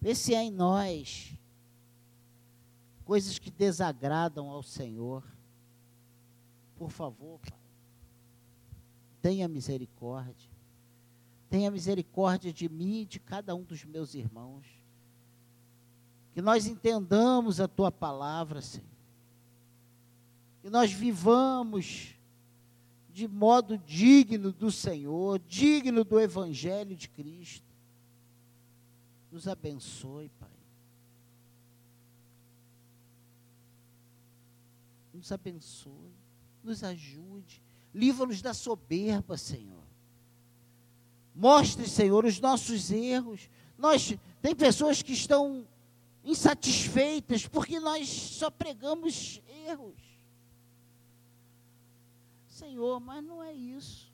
Vê 0.00 0.14
se 0.14 0.34
há 0.34 0.42
em 0.42 0.50
nós 0.50 1.34
coisas 3.04 3.38
que 3.38 3.50
desagradam 3.50 4.48
ao 4.50 4.62
Senhor. 4.62 5.24
Por 6.76 6.90
favor, 6.90 7.40
Pai, 7.40 7.58
tenha 9.20 9.48
misericórdia. 9.48 10.50
Tenha 11.48 11.70
misericórdia 11.70 12.52
de 12.52 12.68
mim 12.68 13.00
e 13.00 13.06
de 13.06 13.18
cada 13.18 13.54
um 13.54 13.64
dos 13.64 13.84
meus 13.84 14.14
irmãos. 14.14 14.66
Que 16.32 16.42
nós 16.42 16.66
entendamos 16.66 17.60
a 17.60 17.66
tua 17.66 17.90
palavra, 17.90 18.60
Senhor. 18.60 18.86
Que 20.60 20.68
nós 20.68 20.92
vivamos 20.92 22.17
de 23.18 23.26
modo 23.26 23.76
digno 23.76 24.52
do 24.52 24.70
Senhor, 24.70 25.40
digno 25.40 26.04
do 26.04 26.20
Evangelho 26.20 26.94
de 26.94 27.08
Cristo. 27.08 27.66
Nos 29.28 29.48
abençoe, 29.48 30.28
Pai. 30.38 30.48
Nos 35.12 35.32
abençoe, 35.32 36.14
nos 36.62 36.84
ajude. 36.84 37.60
Livra-nos 37.92 38.40
da 38.40 38.54
soberba, 38.54 39.36
Senhor. 39.36 39.82
Mostre, 41.34 41.88
Senhor, 41.88 42.24
os 42.24 42.38
nossos 42.38 42.92
erros. 42.92 43.50
Nós 43.76 44.16
tem 44.40 44.54
pessoas 44.54 45.02
que 45.02 45.12
estão 45.12 45.66
insatisfeitas 46.22 47.48
porque 47.48 47.80
nós 47.80 48.08
só 48.08 48.48
pregamos 48.48 49.42
erros. 49.66 50.07
Senhor, 52.58 52.98
mas 52.98 53.22
não 53.22 53.42
é 53.42 53.52
isso. 53.54 54.12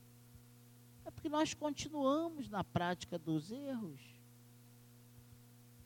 É 1.04 1.10
porque 1.10 1.30
nós 1.30 1.54
continuamos 1.54 2.48
na 2.48 2.62
prática 2.62 3.18
dos 3.18 3.50
erros. 3.50 4.00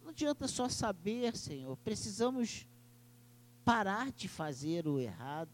Não 0.03 0.11
adianta 0.11 0.49
só 0.49 0.69
saber, 0.69 1.37
Senhor. 1.37 1.77
Precisamos 1.79 2.67
parar 3.65 4.11
de 4.11 4.27
fazer 4.27 4.89
o 4.89 4.99
errado. 4.99 5.51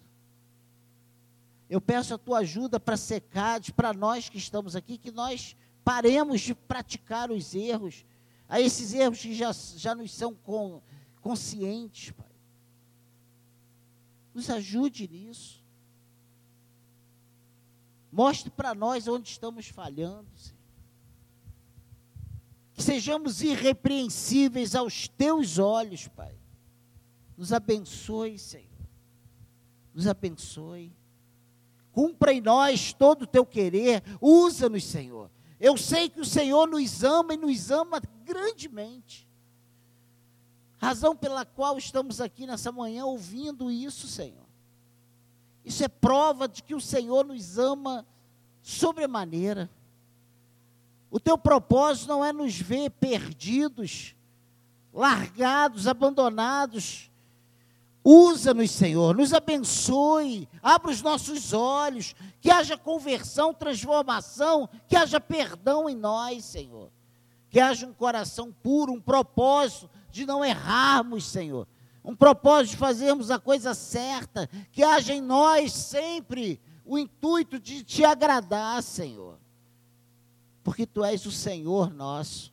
Eu 1.68 1.80
peço 1.80 2.14
a 2.14 2.18
tua 2.18 2.38
ajuda 2.38 2.80
para 2.80 2.96
secar, 2.96 3.61
para 3.72 3.92
nós 3.92 4.28
que 4.28 4.38
estamos 4.38 4.74
aqui, 4.74 4.96
que 4.96 5.11
nós 5.11 5.57
paremos 5.84 6.40
de 6.40 6.55
praticar 6.55 7.30
os 7.30 7.55
erros, 7.55 8.07
a 8.48 8.61
esses 8.61 8.94
erros 8.94 9.20
que 9.20 9.34
já, 9.34 9.52
já 9.52 9.94
nos 9.94 10.12
são 10.12 10.34
conscientes, 11.20 12.12
Pai. 12.12 12.30
Nos 14.32 14.48
ajude 14.48 15.09
nisso. 15.09 15.63
Mostre 18.14 18.48
para 18.48 18.76
nós 18.76 19.08
onde 19.08 19.28
estamos 19.28 19.66
falhando, 19.66 20.28
Senhor. 20.36 20.60
Que 22.72 22.80
sejamos 22.80 23.42
irrepreensíveis 23.42 24.76
aos 24.76 25.08
teus 25.08 25.58
olhos, 25.58 26.06
Pai. 26.06 26.38
Nos 27.36 27.52
abençoe, 27.52 28.38
Senhor. 28.38 28.70
Nos 29.92 30.06
abençoe. 30.06 30.96
Cumpra 31.90 32.32
em 32.32 32.40
nós 32.40 32.92
todo 32.92 33.22
o 33.22 33.26
teu 33.26 33.44
querer. 33.44 34.00
Usa-nos, 34.20 34.84
Senhor. 34.84 35.28
Eu 35.58 35.76
sei 35.76 36.08
que 36.08 36.20
o 36.20 36.24
Senhor 36.24 36.68
nos 36.68 37.02
ama 37.02 37.34
e 37.34 37.36
nos 37.36 37.72
ama 37.72 38.00
grandemente. 38.24 39.28
Razão 40.76 41.16
pela 41.16 41.44
qual 41.44 41.76
estamos 41.76 42.20
aqui 42.20 42.46
nessa 42.46 42.70
manhã 42.70 43.06
ouvindo 43.06 43.72
isso, 43.72 44.06
Senhor. 44.06 44.43
Isso 45.64 45.82
é 45.82 45.88
prova 45.88 46.46
de 46.46 46.62
que 46.62 46.74
o 46.74 46.80
Senhor 46.80 47.24
nos 47.24 47.58
ama 47.58 48.06
sobremaneira. 48.62 49.70
O 51.10 51.20
teu 51.20 51.38
propósito 51.38 52.08
não 52.08 52.24
é 52.24 52.32
nos 52.32 52.58
ver 52.58 52.90
perdidos, 52.90 54.14
largados, 54.92 55.86
abandonados. 55.86 57.10
Usa-nos, 58.02 58.70
Senhor, 58.70 59.16
nos 59.16 59.32
abençoe, 59.32 60.46
abra 60.62 60.90
os 60.90 61.00
nossos 61.00 61.54
olhos, 61.54 62.14
que 62.40 62.50
haja 62.50 62.76
conversão, 62.76 63.54
transformação, 63.54 64.68
que 64.86 64.96
haja 64.96 65.18
perdão 65.18 65.88
em 65.88 65.94
nós, 65.94 66.44
Senhor. 66.44 66.90
Que 67.48 67.60
haja 67.60 67.86
um 67.86 67.94
coração 67.94 68.52
puro, 68.52 68.92
um 68.92 69.00
propósito 69.00 69.88
de 70.10 70.26
não 70.26 70.44
errarmos, 70.44 71.24
Senhor. 71.26 71.66
Um 72.05 72.14
propósito 72.14 72.72
de 72.72 72.76
fazermos 72.76 73.30
a 73.30 73.38
coisa 73.38 73.72
certa, 73.72 74.48
que 74.70 74.82
haja 74.82 75.14
em 75.14 75.22
nós 75.22 75.72
sempre 75.72 76.61
o 76.84 76.98
intuito 76.98 77.59
de 77.59 77.82
te 77.82 78.05
agradar, 78.05 78.82
Senhor. 78.82 79.38
Porque 80.62 80.86
tu 80.86 81.05
és 81.05 81.24
o 81.24 81.32
Senhor 81.32 81.92
nosso, 81.92 82.52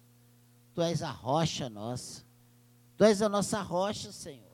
tu 0.74 0.82
és 0.82 1.04
a 1.04 1.12
rocha 1.12 1.70
nossa, 1.70 2.24
tu 2.96 3.04
és 3.04 3.22
a 3.22 3.28
nossa 3.28 3.62
rocha, 3.62 4.12
Senhor. 4.12 4.52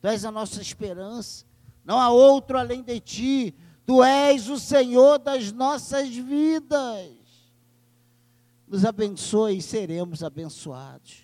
Tu 0.00 0.08
és 0.08 0.24
a 0.24 0.30
nossa 0.30 0.60
esperança, 0.60 1.46
não 1.84 1.98
há 1.98 2.10
outro 2.10 2.58
além 2.58 2.82
de 2.82 3.00
ti. 3.00 3.54
Tu 3.86 4.02
és 4.02 4.48
o 4.48 4.58
Senhor 4.58 5.18
das 5.18 5.52
nossas 5.52 6.08
vidas. 6.08 7.12
Nos 8.66 8.84
abençoe 8.84 9.58
e 9.58 9.62
seremos 9.62 10.22
abençoados. 10.22 11.23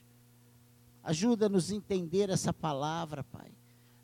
Ajuda-nos 1.02 1.70
a 1.70 1.74
entender 1.74 2.28
essa 2.30 2.52
palavra, 2.52 3.24
Pai. 3.24 3.50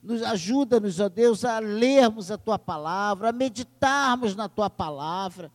Nos 0.02 0.22
ajuda-nos, 0.22 1.00
ó 1.00 1.08
Deus, 1.08 1.44
a 1.44 1.58
lermos 1.58 2.30
a 2.30 2.38
tua 2.38 2.58
palavra, 2.58 3.30
a 3.30 3.32
meditarmos 3.32 4.36
na 4.36 4.48
tua 4.48 4.70
palavra, 4.70 5.50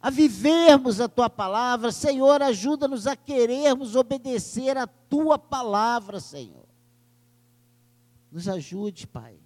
a 0.00 0.10
vivermos 0.10 1.00
a 1.00 1.08
tua 1.08 1.30
palavra. 1.30 1.90
Senhor, 1.90 2.42
ajuda-nos 2.42 3.06
a 3.06 3.16
querermos 3.16 3.96
obedecer 3.96 4.76
a 4.76 4.86
tua 4.86 5.38
palavra, 5.38 6.20
Senhor. 6.20 6.66
Nos 8.30 8.46
ajude, 8.46 9.06
Pai. 9.06 9.38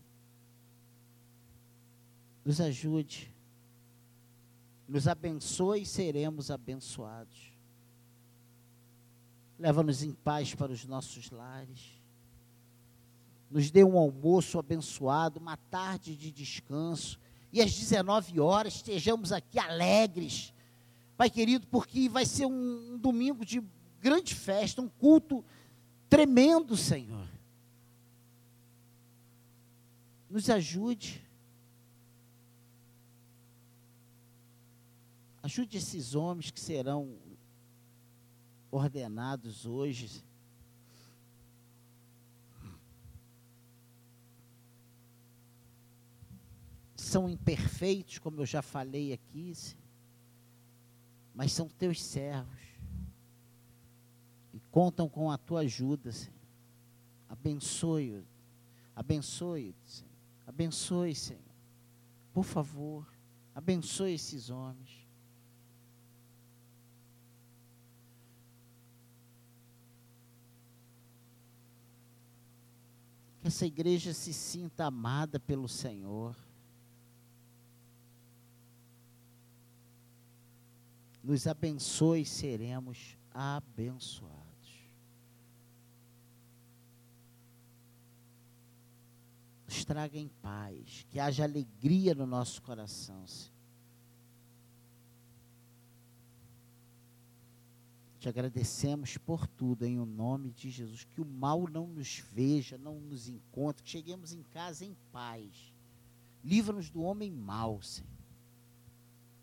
Nos 2.44 2.60
ajude. 2.60 3.32
Nos 4.88 5.06
abençoe 5.06 5.82
e 5.82 5.86
seremos 5.86 6.50
abençoados. 6.50 7.49
Leva-nos 9.60 10.02
em 10.02 10.12
paz 10.12 10.54
para 10.54 10.72
os 10.72 10.86
nossos 10.86 11.30
lares. 11.30 12.02
Nos 13.50 13.70
dê 13.70 13.84
um 13.84 13.98
almoço 13.98 14.58
abençoado, 14.58 15.38
uma 15.38 15.58
tarde 15.58 16.16
de 16.16 16.32
descanso. 16.32 17.20
E 17.52 17.60
às 17.60 17.70
19 17.74 18.40
horas 18.40 18.76
estejamos 18.76 19.32
aqui 19.32 19.58
alegres. 19.58 20.54
Pai 21.14 21.28
querido, 21.28 21.66
porque 21.66 22.08
vai 22.08 22.24
ser 22.24 22.46
um, 22.46 22.94
um 22.94 22.96
domingo 22.96 23.44
de 23.44 23.62
grande 24.00 24.34
festa, 24.34 24.80
um 24.80 24.88
culto 24.88 25.44
tremendo, 26.08 26.74
Senhor. 26.74 27.28
Nos 30.30 30.48
ajude. 30.48 31.22
Ajude 35.42 35.76
esses 35.76 36.14
homens 36.14 36.50
que 36.50 36.60
serão 36.60 37.18
ordenados 38.70 39.66
hoje. 39.66 40.24
São 46.94 47.28
imperfeitos, 47.28 48.18
como 48.18 48.40
eu 48.40 48.46
já 48.46 48.62
falei 48.62 49.12
aqui, 49.12 49.52
mas 51.34 51.52
são 51.52 51.68
teus 51.68 52.00
servos. 52.02 52.60
E 54.52 54.60
contam 54.70 55.08
com 55.08 55.30
a 55.30 55.38
tua 55.38 55.60
ajuda, 55.60 56.12
Senhor. 56.12 56.38
Abençoe, 57.28 58.24
abençoe, 58.94 59.74
Senhor. 59.84 60.10
Abençoe, 60.46 61.14
Senhor. 61.14 61.42
Por 62.32 62.44
favor, 62.44 63.06
abençoe 63.54 64.14
esses 64.14 64.50
homens. 64.50 64.99
Essa 73.50 73.66
igreja 73.66 74.14
se 74.14 74.32
sinta 74.32 74.84
amada 74.84 75.40
pelo 75.40 75.68
Senhor. 75.68 76.36
Nos 81.20 81.48
abençoe, 81.48 82.24
seremos 82.24 83.18
abençoados. 83.34 84.38
Nos 89.66 89.84
traga 89.84 90.16
em 90.16 90.28
paz, 90.28 91.04
que 91.10 91.18
haja 91.18 91.42
alegria 91.42 92.14
no 92.14 92.26
nosso 92.26 92.62
coração. 92.62 93.26
Senhor. 93.26 93.59
Te 98.20 98.28
agradecemos 98.28 99.16
por 99.16 99.46
tudo 99.46 99.86
em 99.86 99.98
o 99.98 100.04
nome 100.04 100.50
de 100.50 100.68
Jesus. 100.68 101.04
Que 101.04 101.22
o 101.22 101.24
mal 101.24 101.66
não 101.66 101.86
nos 101.86 102.22
veja, 102.30 102.76
não 102.76 103.00
nos 103.00 103.26
encontre, 103.26 103.82
que 103.82 103.88
cheguemos 103.88 104.34
em 104.34 104.42
casa 104.42 104.84
em 104.84 104.94
paz. 105.10 105.72
Livra-nos 106.44 106.90
do 106.90 107.00
homem 107.00 107.32
mau, 107.32 107.80
Senhor. 107.80 108.10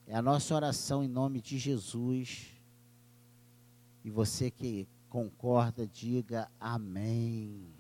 É 0.06 0.16
a 0.16 0.22
nossa 0.22 0.54
oração 0.54 1.04
em 1.04 1.08
nome 1.08 1.42
de 1.42 1.58
Jesus. 1.58 2.54
E 4.04 4.12
você 4.12 4.52
que 4.52 4.88
concorda, 5.10 5.88
diga 5.88 6.48
amém. 6.60 7.77